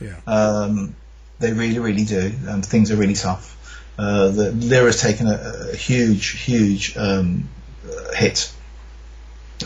Yeah. 0.00 0.16
Um, 0.26 0.94
they 1.40 1.52
really, 1.52 1.78
really 1.78 2.04
do, 2.04 2.32
and 2.46 2.64
things 2.64 2.90
are 2.90 2.96
really 2.96 3.14
tough. 3.14 3.54
Uh, 3.98 4.28
the 4.30 4.52
has 4.84 5.00
taken 5.00 5.26
a, 5.28 5.70
a 5.72 5.76
huge, 5.76 6.42
huge 6.42 6.96
um, 6.96 7.48
uh, 7.88 8.12
hit. 8.14 8.52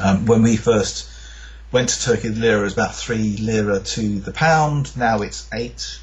Um, 0.01 0.27
when 0.27 0.43
we 0.43 0.57
first 0.57 1.11
went 1.73 1.89
to 1.91 2.03
Turkey, 2.03 2.29
the 2.29 2.41
lira 2.41 2.63
was 2.63 2.75
about 2.75 2.95
three 2.95 3.37
lira 3.39 3.81
to 3.81 4.21
the 4.21 4.33
pound. 4.33 4.97
Now 4.97 5.23
it's 5.23 5.49
eight. 5.53 6.01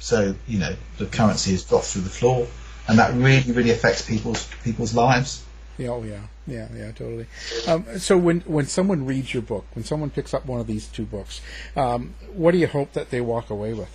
So 0.00 0.34
you 0.46 0.58
know 0.58 0.74
the 0.98 1.06
currency 1.06 1.52
has 1.52 1.64
dropped 1.64 1.86
through 1.86 2.02
the 2.02 2.10
floor, 2.10 2.46
and 2.88 2.98
that 2.98 3.14
really, 3.14 3.52
really 3.52 3.70
affects 3.70 4.02
people's 4.02 4.48
people's 4.62 4.94
lives. 4.94 5.43
Yeah, 5.76 5.88
oh 5.88 6.02
yeah, 6.04 6.20
yeah, 6.46 6.68
yeah, 6.74 6.92
totally. 6.92 7.26
Um, 7.66 7.98
so 7.98 8.16
when 8.16 8.40
when 8.40 8.66
someone 8.66 9.06
reads 9.06 9.34
your 9.34 9.42
book, 9.42 9.66
when 9.74 9.84
someone 9.84 10.10
picks 10.10 10.32
up 10.32 10.46
one 10.46 10.60
of 10.60 10.66
these 10.66 10.86
two 10.86 11.04
books, 11.04 11.40
um, 11.76 12.14
what 12.32 12.52
do 12.52 12.58
you 12.58 12.68
hope 12.68 12.92
that 12.92 13.10
they 13.10 13.20
walk 13.20 13.50
away 13.50 13.74
with? 13.74 13.90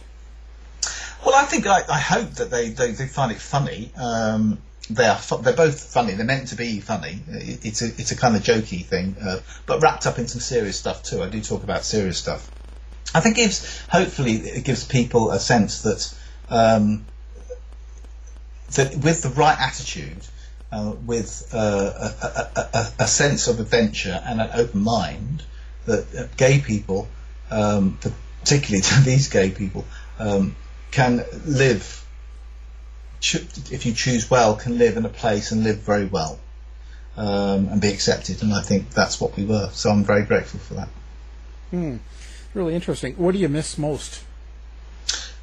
Well, 1.26 1.36
I 1.36 1.44
think 1.46 1.68
I, 1.68 1.82
I 1.90 2.00
hope 2.00 2.32
that 2.36 2.50
they, 2.50 2.70
they, 2.70 2.92
they 2.92 3.08
find 3.08 3.32
it 3.32 3.40
funny. 3.40 3.92
Um, 3.98 4.60
they 4.90 5.06
are 5.06 5.18
fu- 5.18 5.42
they're 5.42 5.54
both 5.54 5.80
funny. 5.80 6.14
They're 6.14 6.26
meant 6.26 6.48
to 6.50 6.56
be 6.56 6.80
funny. 6.80 7.20
It, 7.28 7.66
it's 7.66 7.82
a 7.82 7.86
it's 7.86 8.12
a 8.12 8.18
kind 8.18 8.36
of 8.36 8.42
jokey 8.42 8.84
thing, 8.84 9.16
uh, 9.22 9.40
but 9.66 9.82
wrapped 9.82 10.08
up 10.08 10.18
in 10.18 10.28
some 10.28 10.42
serious 10.42 10.80
stuff 10.80 11.04
too. 11.04 11.22
I 11.22 11.30
do 11.30 11.42
talk 11.42 11.64
about 11.64 11.84
serious 11.84 12.18
stuff. 12.18 12.50
I 13.14 13.20
think 13.20 13.38
it 13.38 13.42
gives 13.42 13.86
hopefully 13.88 14.34
it 14.34 14.64
gives 14.64 14.86
people 14.86 15.32
a 15.32 15.40
sense 15.40 15.82
that 15.84 16.16
um, 16.50 17.06
that 18.76 18.96
with 18.98 19.22
the 19.22 19.30
right 19.30 19.60
attitude, 19.60 20.26
uh, 20.72 20.94
with 21.06 21.50
uh, 21.54 22.14
a, 22.22 22.60
a, 22.60 22.88
a, 23.00 23.08
sense 23.08 23.48
of 23.48 23.60
adventure 23.60 24.22
and 24.26 24.40
an 24.40 24.50
open 24.54 24.82
mind, 24.82 25.44
that 25.86 26.16
uh, 26.16 26.28
gay 26.38 26.60
people, 26.60 27.08
um, 27.50 27.98
particularly 28.42 28.84
these 29.04 29.30
gay 29.30 29.50
people, 29.50 29.86
um, 30.20 30.56
can 30.92 31.24
live, 31.46 32.06
if 33.22 33.86
you 33.86 33.94
choose 33.94 34.30
well, 34.30 34.56
can 34.56 34.78
live 34.78 34.98
in 34.98 35.06
a 35.06 35.10
place 35.10 35.52
and 35.52 35.64
live 35.64 35.78
very 35.78 36.06
well 36.06 36.40
um, 37.18 37.68
and 37.70 37.82
be 37.82 37.90
accepted. 37.90 38.44
And 38.44 38.54
I 38.54 38.62
think 38.62 38.92
that's 38.92 39.20
what 39.20 39.36
we 39.36 39.46
were. 39.46 39.70
So 39.74 39.90
I'm 39.90 40.04
very 40.04 40.24
grateful 40.24 40.60
for 40.60 40.76
that. 40.76 40.90
Hmm. 41.72 41.98
Really 42.54 42.76
interesting. 42.76 43.14
What 43.16 43.34
do 43.34 43.40
you 43.40 43.50
miss 43.50 43.78
most? 43.78 44.24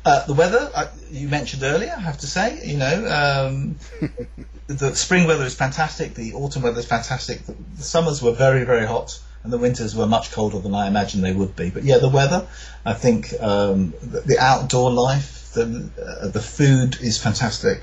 Uh, 0.07 0.25
the 0.25 0.35
weather, 0.35 0.71
uh, 0.73 0.87
you 1.11 1.27
mentioned 1.27 1.65
earlier, 1.65 1.93
I 1.93 2.01
have 2.01 2.19
to 2.19 2.29
say, 2.29 2.65
you 2.65 2.77
know, 2.77 2.95
um, 3.11 3.77
the 4.69 4.95
spring 4.95 5.27
weather 5.27 5.43
is 5.43 5.57
fantastic, 5.57 6.15
the 6.15 6.35
autumn 6.35 6.63
weather 6.63 6.79
is 6.79 6.87
fantastic, 6.87 7.45
the, 7.45 7.57
the, 7.77 7.83
summers 7.83 8.23
were 8.23 8.31
very, 8.31 8.63
very 8.63 8.87
hot, 8.87 9.19
and 9.43 9.53
the 9.53 9.59
winters 9.59 9.97
were 9.97 10.07
much 10.07 10.31
colder 10.31 10.61
than 10.61 10.77
I 10.77 10.87
imagined 10.87 11.25
they 11.25 11.33
would 11.33 11.57
be. 11.57 11.71
But 11.71 11.83
yeah, 11.83 11.99
the 11.99 12.09
weather, 12.09 12.47
I 12.85 12.93
think 12.93 13.33
um, 13.41 13.95
the, 14.01 14.21
the, 14.21 14.39
outdoor 14.39 14.93
life, 14.93 15.51
the 15.55 15.91
uh, 16.01 16.29
the 16.29 16.41
food 16.41 17.01
is 17.01 17.21
fantastic. 17.21 17.83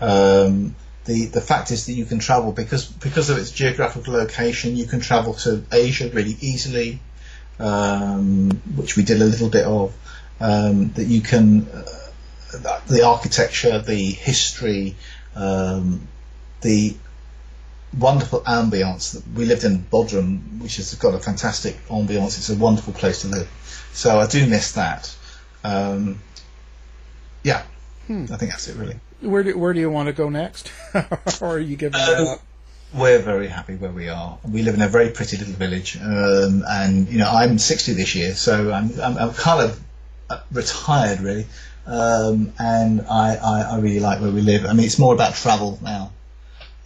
Um, 0.00 0.76
the 1.04 1.24
the 1.26 1.40
fact 1.40 1.72
is 1.72 1.86
that 1.86 1.94
you 1.94 2.04
can 2.04 2.20
travel 2.20 2.52
because 2.52 2.86
because 2.86 3.28
of 3.28 3.38
its 3.38 3.50
geographical 3.50 4.12
location. 4.12 4.76
You 4.76 4.86
can 4.86 5.00
travel 5.00 5.34
to 5.34 5.64
Asia 5.72 6.10
really 6.10 6.36
easily, 6.40 7.00
um, 7.58 8.50
which 8.76 8.96
we 8.96 9.02
did 9.02 9.20
a 9.20 9.24
little 9.24 9.48
bit 9.48 9.64
of. 9.64 9.92
Um, 10.38 10.90
that 10.92 11.04
you 11.04 11.22
can 11.22 11.66
uh, 11.68 12.80
the 12.86 13.04
architecture, 13.04 13.78
the 13.78 13.96
history, 13.96 14.96
um, 15.34 16.06
the 16.60 16.96
wonderful 17.98 18.40
ambience 18.40 19.14
that 19.14 19.26
we 19.36 19.46
lived 19.46 19.64
in 19.64 19.78
Bodrum, 19.78 20.60
which 20.60 20.76
has 20.76 20.94
got 20.94 21.14
a 21.14 21.18
fantastic 21.18 21.76
ambience. 21.88 22.38
It's 22.38 22.50
a 22.50 22.56
wonderful 22.56 22.92
place 22.92 23.22
to 23.22 23.28
live. 23.28 23.48
So 23.92 24.18
I 24.18 24.26
do 24.26 24.46
miss 24.46 24.72
that. 24.72 25.14
Um, 25.64 26.20
yeah, 27.42 27.62
hmm. 28.06 28.26
I 28.32 28.36
think 28.36 28.50
that's 28.52 28.68
it 28.68 28.76
really. 28.76 28.98
Where 29.20 29.42
do 29.42 29.56
where 29.56 29.72
do 29.72 29.80
you 29.80 29.90
want 29.90 30.08
to 30.08 30.12
go 30.12 30.28
next, 30.28 30.70
or 31.40 31.56
are 31.56 31.58
you 31.58 31.76
giving 31.76 32.00
uh, 32.00 32.34
up? 32.34 32.42
We're 32.94 33.18
very 33.18 33.48
happy 33.48 33.74
where 33.74 33.90
we 33.90 34.08
are. 34.08 34.38
We 34.48 34.62
live 34.62 34.74
in 34.74 34.82
a 34.82 34.88
very 34.88 35.10
pretty 35.10 35.36
little 35.38 35.54
village, 35.54 35.96
um, 36.00 36.64
and 36.68 37.08
you 37.08 37.18
know 37.18 37.30
I'm 37.30 37.58
60 37.58 37.94
this 37.94 38.14
year, 38.14 38.34
so 38.34 38.72
I'm 38.72 38.92
I'm, 39.00 39.16
I'm 39.16 39.32
kind 39.32 39.62
of 39.62 39.80
retired 40.52 41.20
really, 41.20 41.46
um, 41.86 42.52
and 42.58 43.02
I, 43.02 43.36
I, 43.36 43.60
I 43.72 43.78
really 43.78 44.00
like 44.00 44.20
where 44.20 44.30
we 44.30 44.40
live. 44.40 44.66
I 44.66 44.72
mean, 44.72 44.86
it's 44.86 44.98
more 44.98 45.14
about 45.14 45.34
travel 45.34 45.78
now. 45.82 46.12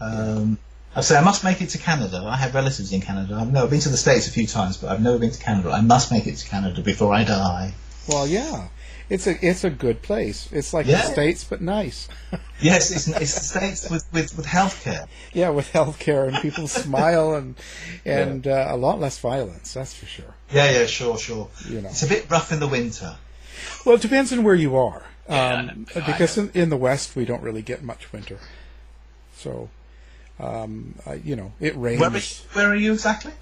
Um, 0.01 0.59
I 0.95 1.03
say 1.03 1.17
I 1.17 1.23
must 1.23 1.45
make 1.45 1.61
it 1.61 1.71
to 1.71 1.79
Canada. 1.79 2.25
I 2.27 2.37
have 2.37 2.55
relatives 2.55 2.93
in 2.93 3.01
Canada. 3.01 3.37
I've 3.41 3.53
never 3.53 3.69
been 3.69 3.81
to 3.81 3.89
the 3.89 3.97
States 3.97 4.27
a 4.27 4.31
few 4.31 4.47
times, 4.47 4.77
but 4.77 4.91
I've 4.91 5.03
never 5.03 5.19
been 5.19 5.31
to 5.31 5.39
Canada. 5.39 5.71
I 5.71 5.83
must 5.83 6.11
make 6.11 6.27
it 6.27 6.37
to 6.37 6.49
Canada 6.49 6.83
before 6.83 7.15
I 7.15 7.25
die. 7.25 7.75
Well, 8.09 8.27
yeah. 8.27 8.69
It's 9.09 9.27
a 9.27 9.45
it's 9.45 9.65
a 9.65 9.71
good 9.71 10.03
place. 10.03 10.49
It's 10.53 10.73
like 10.73 10.87
yeah. 10.87 11.03
the 11.03 11.09
states, 11.09 11.43
but 11.43 11.61
nice. 11.61 12.09
yes, 12.61 12.93
it's, 12.93 13.09
it's 13.09 13.35
the 13.35 13.45
states 13.45 13.91
with, 13.91 14.07
with, 14.13 14.37
with 14.37 14.47
healthcare. 14.47 15.09
Yeah, 15.33 15.51
with 15.51 15.73
healthcare 15.73 16.29
and 16.29 16.37
people 16.41 16.69
smile 16.85 17.35
and 17.35 17.57
and 18.05 18.47
yeah. 18.47 18.71
uh, 18.71 18.75
a 18.75 18.77
lot 18.77 19.01
less 19.01 19.19
violence. 19.19 19.75
That's 19.75 19.95
for 19.95 20.07
sure. 20.07 20.35
Yeah, 20.53 20.71
yeah, 20.71 20.87
sure, 20.87 21.19
sure. 21.19 21.49
You 21.69 21.81
know, 21.81 21.89
it's 21.89 22.05
a 22.05 22.09
bit 22.09 22.31
rough 22.31 22.53
in 22.53 22.61
the 22.61 22.69
winter. 22.69 23.17
Well, 23.85 23.97
it 23.97 24.03
depends 24.03 24.33
on 24.33 24.43
where 24.43 24.55
you 24.55 24.77
are. 24.77 25.05
Um, 25.29 25.87
yeah, 25.95 26.07
because 26.07 26.37
in, 26.37 26.51
in 26.55 26.71
the 26.71 26.77
West 26.77 27.15
we 27.15 27.25
don't 27.25 27.43
really 27.43 27.63
get 27.63 27.85
much 27.85 28.13
winter, 28.13 28.39
so 29.37 29.71
um, 30.41 30.97
uh, 31.07 31.13
you 31.13 31.37
know 31.37 31.53
it 31.61 31.77
rains. 31.77 32.01
Where, 32.01 32.11
where 32.65 32.73
are 32.73 32.77
you 32.77 32.93
exactly? 32.93 33.33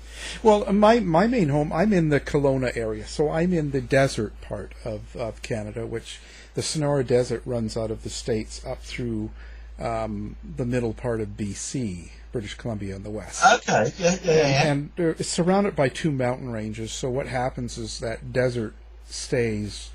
Well, 0.43 0.71
my 0.73 1.01
my 1.01 1.27
main 1.27 1.49
home, 1.49 1.73
I'm 1.73 1.93
in 1.93 2.09
the 2.11 2.21
Kelowna 2.21 2.77
area, 2.77 3.07
so 3.07 3.31
I'm 3.31 3.53
in 3.53 3.71
the 3.71 3.81
desert 3.81 4.39
part 4.41 4.73
of, 4.85 5.17
of 5.17 5.41
Canada, 5.43 5.87
which 5.87 6.21
the 6.55 6.63
Sonora 6.63 7.05
Desert 7.05 7.43
runs 7.47 7.77
out 7.77 7.91
of 7.91 8.03
the 8.03 8.11
states 8.11 8.65
up 8.67 8.83
through 8.83 9.31
um, 9.79 10.37
the 10.57 10.65
middle 10.65 10.93
part 10.93 11.21
of 11.21 11.37
BC, 11.37 12.11
British 12.33 12.55
Columbia 12.55 12.97
in 12.97 13.03
the 13.03 13.11
west. 13.11 13.45
Okay, 13.45 13.93
yeah, 13.99 14.17
yeah, 14.25 14.33
yeah. 14.33 14.67
And 14.67 14.91
it's 14.97 15.29
surrounded 15.29 15.77
by 15.77 15.89
two 15.89 16.11
mountain 16.11 16.51
ranges, 16.51 16.93
so 16.93 17.09
what 17.09 17.29
happens 17.29 17.79
is 17.79 18.01
that 18.01 18.33
desert 18.33 18.75
stays 19.07 19.91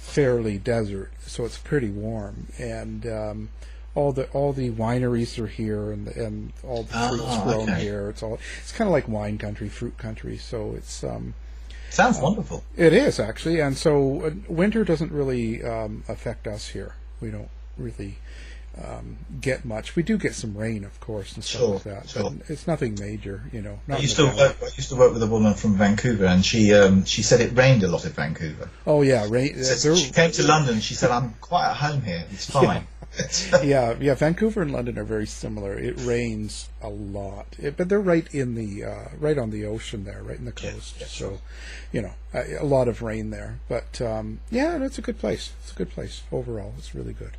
fairly 0.00 0.58
desert, 0.58 1.12
so 1.20 1.44
it's 1.44 1.58
pretty 1.58 1.90
warm, 1.90 2.48
and 2.58 3.06
um, 3.06 3.48
all 3.94 4.12
the 4.12 4.28
all 4.30 4.52
the 4.52 4.70
wineries 4.70 5.38
are 5.38 5.46
here 5.46 5.92
and 5.92 6.08
and 6.08 6.52
all 6.64 6.82
the 6.84 6.92
fruits 6.92 7.24
oh, 7.26 7.42
grown 7.44 7.70
okay. 7.70 7.80
here. 7.82 8.08
It's 8.08 8.22
all 8.22 8.38
it's 8.60 8.72
kind 8.72 8.88
of 8.88 8.92
like 8.92 9.06
wine 9.08 9.38
country, 9.38 9.68
fruit 9.68 9.96
country. 9.98 10.36
So 10.36 10.74
it's 10.76 11.04
um, 11.04 11.34
sounds 11.90 12.18
uh, 12.18 12.22
wonderful. 12.22 12.64
It 12.76 12.92
is 12.92 13.20
actually, 13.20 13.60
and 13.60 13.76
so 13.76 14.22
uh, 14.22 14.30
winter 14.48 14.84
doesn't 14.84 15.12
really 15.12 15.62
um, 15.62 16.02
affect 16.08 16.46
us 16.46 16.68
here. 16.68 16.94
We 17.20 17.30
don't 17.30 17.50
really 17.76 18.16
um, 18.82 19.18
get 19.40 19.64
much. 19.64 19.96
We 19.96 20.02
do 20.02 20.16
get 20.16 20.34
some 20.34 20.56
rain, 20.56 20.84
of 20.84 20.98
course, 21.00 21.34
and 21.34 21.44
stuff 21.44 21.60
sure, 21.60 21.74
like 21.74 21.82
that. 21.84 22.08
Sure. 22.08 22.30
But 22.30 22.50
it's 22.50 22.66
nothing 22.66 22.96
major, 22.98 23.42
you 23.52 23.62
know. 23.62 23.80
I 23.88 23.98
used 23.98 24.16
to 24.16 24.26
work. 24.26 24.56
I 24.62 24.66
used 24.76 24.90
to 24.90 24.96
work 24.96 25.12
with 25.12 25.22
a 25.22 25.26
woman 25.26 25.54
from 25.54 25.76
Vancouver, 25.76 26.26
and 26.26 26.44
she 26.44 26.72
um, 26.72 27.04
she 27.04 27.22
said 27.22 27.40
it 27.40 27.56
rained 27.56 27.82
a 27.82 27.88
lot 27.88 28.04
in 28.04 28.12
Vancouver. 28.12 28.70
Oh 28.86 29.02
yeah, 29.02 29.26
rain. 29.28 29.62
So 29.62 29.94
she 29.96 30.12
came 30.12 30.30
to 30.32 30.42
London. 30.42 30.80
She 30.80 30.94
said, 30.94 31.10
"I'm 31.10 31.34
quite 31.40 31.70
at 31.70 31.76
home 31.76 32.02
here. 32.02 32.24
It's 32.30 32.50
fine." 32.50 32.64
Yeah. 32.66 32.86
yeah, 33.62 33.96
yeah. 34.00 34.14
Vancouver 34.14 34.62
and 34.62 34.72
London 34.72 34.98
are 34.98 35.04
very 35.04 35.26
similar. 35.26 35.76
It 35.76 35.96
rains 35.98 36.68
a 36.80 36.88
lot, 36.88 37.56
it, 37.58 37.76
but 37.76 37.88
they're 37.88 38.00
right 38.00 38.32
in 38.32 38.54
the 38.54 38.84
uh, 38.84 39.08
right 39.18 39.36
on 39.36 39.50
the 39.50 39.66
ocean 39.66 40.04
there, 40.04 40.22
right 40.22 40.38
in 40.38 40.44
the 40.44 40.52
coast. 40.52 40.94
Yeah, 40.96 41.02
yeah, 41.02 41.08
so, 41.08 41.40
you 41.92 42.02
know, 42.02 42.12
a, 42.32 42.62
a, 42.62 42.64
lot 42.64 42.86
of 42.86 43.02
rain 43.02 43.30
there. 43.30 43.58
But 43.68 44.00
um, 44.00 44.40
yeah, 44.50 44.82
it's 44.84 44.98
a 44.98 45.02
good 45.02 45.18
place. 45.18 45.52
It's 45.60 45.72
a 45.72 45.74
good 45.74 45.90
place 45.90 46.22
overall. 46.30 46.74
It's 46.78 46.94
really 46.94 47.12
good. 47.12 47.32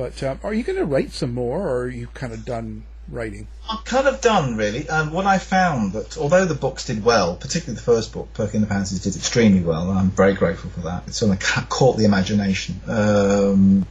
But 0.00 0.22
um, 0.22 0.40
are 0.42 0.54
you 0.54 0.62
going 0.62 0.78
to 0.78 0.86
write 0.86 1.12
some 1.12 1.34
more, 1.34 1.68
or 1.68 1.82
are 1.82 1.88
you 1.90 2.06
kind 2.14 2.32
of 2.32 2.46
done 2.46 2.84
writing? 3.06 3.48
I'm 3.68 3.84
kind 3.84 4.08
of 4.08 4.22
done, 4.22 4.56
really. 4.56 4.88
Um, 4.88 5.12
what 5.12 5.26
I 5.26 5.36
found 5.36 5.92
that 5.92 6.16
although 6.16 6.46
the 6.46 6.54
books 6.54 6.86
did 6.86 7.04
well, 7.04 7.36
particularly 7.36 7.76
the 7.76 7.82
first 7.82 8.10
book, 8.14 8.32
Perking 8.32 8.62
the 8.62 8.66
Pansies, 8.66 9.02
did 9.02 9.14
extremely 9.14 9.60
well, 9.60 9.90
I'm 9.90 10.10
very 10.10 10.32
grateful 10.32 10.70
for 10.70 10.80
that. 10.80 11.06
It 11.06 11.12
sort 11.12 11.32
of 11.32 11.68
caught 11.68 11.98
the 11.98 12.06
imagination. 12.06 12.80
Um, 12.88 13.86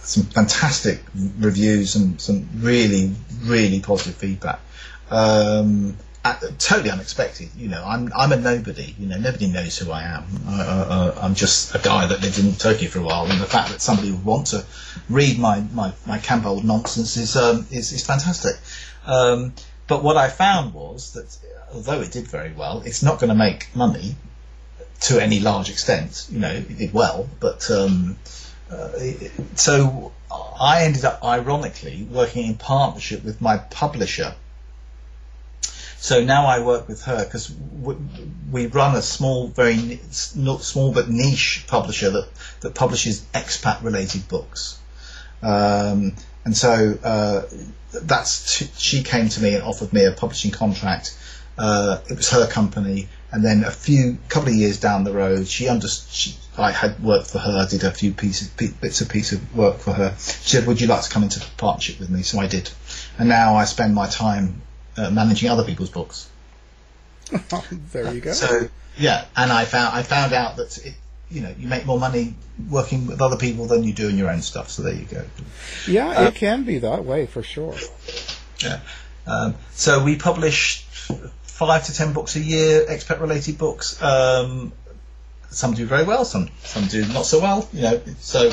some 0.00 0.22
fantastic 0.22 1.02
reviews 1.38 1.96
and 1.96 2.18
some 2.18 2.48
really, 2.56 3.14
really 3.42 3.80
positive 3.80 4.14
feedback. 4.14 4.58
Um, 5.10 5.98
uh, 6.24 6.34
totally 6.58 6.90
unexpected. 6.90 7.50
You 7.56 7.68
know, 7.68 7.82
I'm 7.84 8.12
I'm 8.16 8.32
a 8.32 8.36
nobody. 8.36 8.94
You 8.98 9.06
know, 9.06 9.18
nobody 9.18 9.48
knows 9.48 9.78
who 9.78 9.90
I 9.90 10.02
am. 10.02 10.24
I, 10.46 11.12
I'm 11.20 11.34
just 11.34 11.74
a 11.74 11.78
guy 11.78 12.06
that 12.06 12.20
lived 12.20 12.38
in 12.38 12.54
Turkey 12.54 12.86
for 12.86 13.00
a 13.00 13.02
while, 13.02 13.30
and 13.30 13.40
the 13.40 13.46
fact 13.46 13.70
that 13.70 13.80
somebody 13.80 14.10
would 14.12 14.24
want 14.24 14.48
to 14.48 14.64
read 15.08 15.38
my 15.38 15.60
my, 15.72 15.92
my 16.06 16.18
camp 16.18 16.46
old 16.46 16.64
nonsense 16.64 17.16
is 17.16 17.36
um, 17.36 17.66
is, 17.70 17.92
is 17.92 18.06
fantastic. 18.06 18.56
Um, 19.06 19.54
but 19.88 20.04
what 20.04 20.16
I 20.16 20.28
found 20.28 20.74
was 20.74 21.12
that 21.14 21.36
although 21.74 22.00
it 22.00 22.12
did 22.12 22.28
very 22.28 22.52
well, 22.52 22.82
it's 22.84 23.02
not 23.02 23.18
going 23.18 23.30
to 23.30 23.34
make 23.34 23.74
money 23.74 24.14
to 25.00 25.20
any 25.20 25.40
large 25.40 25.70
extent. 25.70 26.28
You 26.30 26.38
know, 26.38 26.52
it 26.52 26.78
did 26.78 26.92
well, 26.92 27.28
but 27.40 27.68
um, 27.70 28.16
uh, 28.70 28.90
so 29.56 30.12
I 30.60 30.84
ended 30.84 31.04
up 31.04 31.24
ironically 31.24 32.06
working 32.08 32.46
in 32.46 32.54
partnership 32.54 33.24
with 33.24 33.40
my 33.40 33.58
publisher 33.58 34.34
so 36.02 36.24
now 36.24 36.46
I 36.46 36.58
work 36.58 36.88
with 36.88 37.02
her 37.04 37.24
because 37.24 37.54
we 38.50 38.66
run 38.66 38.96
a 38.96 39.02
small, 39.02 39.46
very 39.46 40.00
not 40.34 40.62
small 40.62 40.92
but 40.92 41.08
niche 41.08 41.64
publisher 41.68 42.10
that, 42.10 42.28
that 42.62 42.74
publishes 42.74 43.24
expat 43.32 43.84
related 43.84 44.26
books. 44.26 44.80
Um, 45.44 46.16
and 46.44 46.56
so 46.56 46.98
uh, 47.04 47.42
that's 47.92 48.80
she 48.80 49.04
came 49.04 49.28
to 49.28 49.40
me 49.40 49.54
and 49.54 49.62
offered 49.62 49.92
me 49.92 50.04
a 50.04 50.10
publishing 50.10 50.50
contract. 50.50 51.16
Uh, 51.56 52.00
it 52.10 52.16
was 52.16 52.30
her 52.30 52.48
company, 52.48 53.08
and 53.30 53.44
then 53.44 53.62
a 53.62 53.70
few 53.70 54.18
couple 54.28 54.48
of 54.48 54.56
years 54.56 54.80
down 54.80 55.04
the 55.04 55.12
road, 55.12 55.46
she 55.46 55.68
understood. 55.68 56.34
I 56.58 56.72
had 56.72 57.00
worked 57.00 57.28
for 57.28 57.38
her, 57.38 57.64
did 57.70 57.84
a 57.84 57.92
few 57.92 58.12
pieces, 58.12 58.48
bits 58.48 59.02
of 59.02 59.08
piece 59.08 59.30
of 59.30 59.56
work 59.56 59.78
for 59.78 59.92
her. 59.92 60.16
She 60.18 60.56
said, 60.56 60.66
"Would 60.66 60.80
you 60.80 60.88
like 60.88 61.02
to 61.02 61.10
come 61.10 61.22
into 61.22 61.40
partnership 61.58 62.00
with 62.00 62.10
me?" 62.10 62.22
So 62.22 62.40
I 62.40 62.48
did, 62.48 62.70
and 63.20 63.28
now 63.28 63.54
I 63.54 63.66
spend 63.66 63.94
my 63.94 64.08
time 64.08 64.62
uh, 64.96 65.10
managing 65.10 65.50
other 65.50 65.64
people's 65.64 65.90
books. 65.90 66.28
there 67.92 68.12
you 68.12 68.20
go. 68.20 68.32
So 68.32 68.68
yeah, 68.96 69.24
and 69.36 69.50
I 69.50 69.64
found 69.64 69.96
I 69.96 70.02
found 70.02 70.32
out 70.32 70.56
that 70.56 70.78
it, 70.78 70.94
you 71.30 71.40
know 71.40 71.54
you 71.58 71.68
make 71.68 71.86
more 71.86 71.98
money 71.98 72.34
working 72.68 73.06
with 73.06 73.22
other 73.22 73.36
people 73.36 73.66
than 73.66 73.84
you 73.84 73.92
do 73.92 74.08
in 74.08 74.18
your 74.18 74.30
own 74.30 74.42
stuff. 74.42 74.70
So 74.70 74.82
there 74.82 74.94
you 74.94 75.04
go. 75.04 75.24
Yeah, 75.86 76.08
uh, 76.08 76.22
it 76.24 76.34
can 76.34 76.64
be 76.64 76.78
that 76.78 77.04
way 77.04 77.26
for 77.26 77.42
sure. 77.42 77.74
Yeah. 78.62 78.80
Um, 79.26 79.54
so 79.70 80.02
we 80.02 80.16
publish 80.16 80.82
five 81.42 81.84
to 81.84 81.94
ten 81.94 82.12
books 82.12 82.36
a 82.36 82.40
year, 82.40 82.84
expat 82.86 83.20
related 83.20 83.58
books. 83.58 84.00
Um, 84.02 84.72
some 85.50 85.74
do 85.74 85.86
very 85.86 86.04
well, 86.04 86.24
some 86.24 86.48
some 86.62 86.86
do 86.86 87.06
not 87.06 87.26
so 87.26 87.40
well. 87.40 87.68
You 87.72 87.82
know, 87.82 88.02
so 88.18 88.52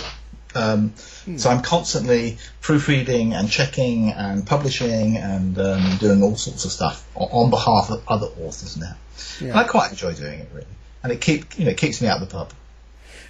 um, 0.59 0.93
so 1.37 1.49
I'm 1.49 1.61
constantly 1.61 2.37
proofreading 2.61 3.33
and 3.33 3.49
checking 3.49 4.11
and 4.11 4.45
publishing 4.45 5.17
and 5.17 5.57
um, 5.57 5.97
doing 5.97 6.21
all 6.21 6.35
sorts 6.35 6.65
of 6.65 6.71
stuff 6.71 7.07
on 7.15 7.49
behalf 7.49 7.89
of 7.89 8.03
other 8.07 8.27
authors 8.27 8.77
now. 8.77 8.95
Yeah. 9.39 9.49
And 9.49 9.59
I 9.59 9.63
quite 9.63 9.91
enjoy 9.91 10.13
doing 10.13 10.39
it 10.39 10.49
really, 10.53 10.67
and 11.03 11.11
it 11.11 11.21
keep 11.21 11.57
you 11.57 11.65
know 11.65 11.71
it 11.71 11.77
keeps 11.77 12.01
me 12.01 12.07
out 12.07 12.21
of 12.21 12.27
the 12.27 12.33
pub. 12.33 12.51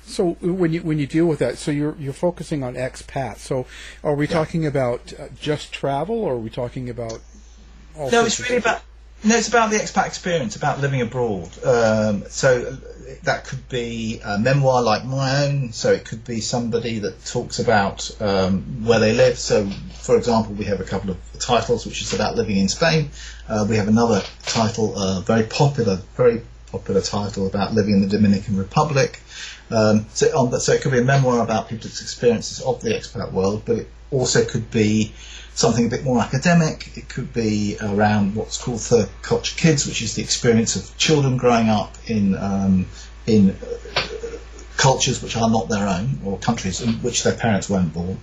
So 0.03 0.31
when 0.41 0.73
you 0.73 0.81
when 0.81 0.97
you 0.97 1.05
deal 1.05 1.27
with 1.27 1.39
that, 1.39 1.57
so 1.57 1.71
you're 1.71 1.95
you're 1.99 2.13
focusing 2.13 2.63
on 2.63 2.73
expat. 2.73 3.37
So 3.37 3.67
are 4.03 4.15
we 4.15 4.27
yeah. 4.27 4.33
talking 4.33 4.65
about 4.65 5.13
uh, 5.19 5.27
just 5.39 5.71
travel, 5.71 6.23
or 6.23 6.33
are 6.33 6.37
we 6.37 6.49
talking 6.49 6.89
about? 6.89 7.21
no, 7.95 8.25
it's 8.25 8.39
really 8.39 8.57
about 8.57 8.81
no, 9.23 9.35
it's 9.35 9.47
about 9.47 9.69
the 9.69 9.77
expat 9.77 10.07
experience, 10.07 10.55
about 10.55 10.79
living 10.79 11.01
abroad. 11.01 11.49
Um, 11.65 12.23
so 12.29 12.77
that 13.23 13.45
could 13.45 13.67
be 13.69 14.21
a 14.23 14.37
memoir 14.37 14.81
like 14.81 15.05
my 15.05 15.45
own. 15.45 15.71
So 15.73 15.91
it 15.91 16.05
could 16.05 16.23
be 16.23 16.39
somebody 16.41 16.99
that 16.99 17.25
talks 17.25 17.59
about 17.59 18.09
um, 18.21 18.85
where 18.85 18.99
they 18.99 19.13
live. 19.13 19.37
So, 19.37 19.65
for 19.67 20.17
example, 20.17 20.53
we 20.53 20.65
have 20.65 20.79
a 20.79 20.85
couple 20.85 21.11
of 21.11 21.17
titles 21.39 21.85
which 21.85 22.01
is 22.01 22.13
about 22.13 22.35
living 22.35 22.57
in 22.57 22.69
Spain. 22.69 23.09
Uh, 23.47 23.65
we 23.67 23.75
have 23.75 23.87
another 23.87 24.21
title, 24.43 24.97
uh, 24.97 25.21
very 25.21 25.43
popular, 25.43 25.97
very 26.15 26.41
popular 26.71 27.01
title 27.01 27.47
about 27.47 27.73
living 27.73 27.95
in 27.95 28.01
the 28.01 28.07
Dominican 28.07 28.57
Republic. 28.57 29.19
Um, 29.71 30.05
so, 30.13 30.27
on, 30.27 30.59
so 30.59 30.73
it 30.73 30.81
could 30.81 30.91
be 30.91 30.99
a 30.99 31.03
memoir 31.03 31.43
about 31.43 31.69
people's 31.69 32.01
experiences 32.01 32.61
of 32.61 32.81
the 32.81 32.91
expat 32.91 33.31
world, 33.31 33.63
but 33.65 33.77
it 33.79 33.87
also 34.11 34.45
could 34.45 34.71
be 34.71 35.13
something 35.59 35.85
a 35.85 35.89
bit 35.89 36.05
more 36.05 36.21
academic. 36.21 36.97
It 36.97 37.09
could 37.09 37.33
be 37.33 37.75
around 37.81 38.33
what's 38.35 38.57
called 38.57 38.79
third 38.79 39.09
culture 39.21 39.55
kids, 39.57 39.85
which 39.85 40.01
is 40.01 40.15
the 40.15 40.23
experience 40.23 40.77
of 40.77 40.97
children 40.97 41.35
growing 41.35 41.67
up 41.67 41.93
in 42.07 42.37
um, 42.37 42.87
in 43.27 43.51
uh, 43.51 44.07
cultures 44.77 45.21
which 45.21 45.35
are 45.35 45.49
not 45.49 45.67
their 45.67 45.85
own 45.85 46.21
or 46.23 46.37
countries 46.37 46.79
in 46.81 46.93
which 47.03 47.23
their 47.23 47.35
parents 47.35 47.69
weren't 47.69 47.93
born. 47.93 48.17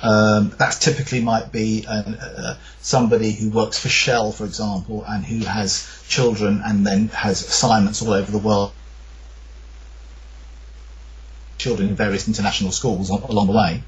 Um, 0.00 0.54
that 0.58 0.74
typically 0.80 1.20
might 1.20 1.50
be 1.50 1.84
an, 1.88 2.14
uh, 2.14 2.56
somebody 2.80 3.32
who 3.32 3.50
works 3.50 3.78
for 3.80 3.88
Shell, 3.88 4.30
for 4.30 4.44
example, 4.44 5.04
and 5.08 5.24
who 5.24 5.38
has 5.44 6.04
children 6.06 6.62
and 6.64 6.86
then 6.86 7.08
has 7.08 7.42
assignments 7.42 8.00
all 8.02 8.12
over 8.12 8.30
the 8.30 8.38
world. 8.38 8.72
Children 11.58 11.88
in 11.88 11.96
various 11.96 12.28
international 12.28 12.70
schools 12.70 13.10
along 13.10 13.46
the 13.48 13.56
way. 13.56 13.82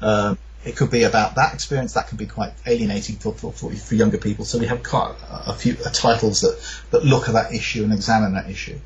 Um, 0.00 0.38
it 0.64 0.76
could 0.76 0.90
be 0.90 1.04
about 1.04 1.36
that 1.36 1.54
experience. 1.54 1.94
That 1.94 2.08
can 2.08 2.18
be 2.18 2.26
quite 2.26 2.52
alienating 2.66 3.16
for, 3.16 3.32
for, 3.32 3.52
for 3.52 3.94
younger 3.94 4.18
people. 4.18 4.44
So 4.44 4.58
we 4.58 4.66
have 4.66 4.82
quite 4.82 5.14
a, 5.30 5.54
few 5.54 5.74
titles 5.74 6.42
that, 6.42 6.60
that 6.90 7.04
look 7.04 7.28
at 7.28 7.34
that 7.34 7.54
issue 7.54 7.82
and 7.84 7.92
examine 7.92 8.34
that 8.34 8.50
issue. 8.50 8.78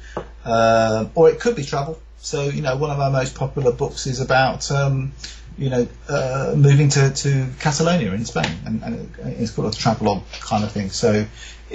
Uh, 0.45 1.07
or 1.15 1.31
it 1.31 1.41
could 1.41 1.57
be 1.57 1.65
travel. 1.65 2.01
So, 2.19 2.45
you 2.45 2.63
know, 2.63 2.77
one 2.77 2.91
of 2.91 3.01
our 3.01 3.11
most 3.11 3.35
popular 3.35 3.73
books 3.73 4.07
is 4.07 4.21
about, 4.21 4.71
um, 4.71 5.13
you 5.59 5.69
know, 5.69 5.89
uh, 6.09 6.55
moving 6.57 6.91
to, 6.91 7.11
to 7.11 7.47
Catalonia 7.59 8.13
in 8.13 8.25
Spain. 8.25 8.57
And, 8.65 8.83
and 8.83 9.11
it's 9.41 9.51
called 9.51 9.73
a 9.73 9.77
travelogue 9.77 10.23
kind 10.41 10.63
of 10.63 10.71
thing. 10.71 10.91
So 10.91 11.27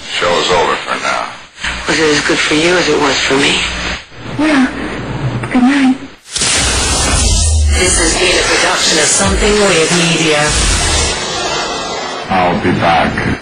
Show 0.05 0.39
is 0.39 0.51
over 0.51 0.75
for 0.75 0.95
now. 1.01 1.32
Was 1.87 1.99
it 1.99 2.15
as 2.15 2.21
good 2.25 2.39
for 2.39 2.55
you 2.55 2.71
as 2.77 2.87
it 2.87 2.99
was 2.99 3.17
for 3.27 3.35
me? 3.35 3.59
Yeah. 4.39 4.71
Good 5.51 5.63
night. 5.63 5.99
This 7.75 7.99
has 7.99 8.13
been 8.15 8.39
a 8.39 8.45
production 8.47 8.99
of 8.99 9.07
Something 9.11 9.51
Weird 9.67 9.91
Media. 9.99 10.47
I'll 12.31 12.55
be 12.63 12.71
back. 12.79 13.33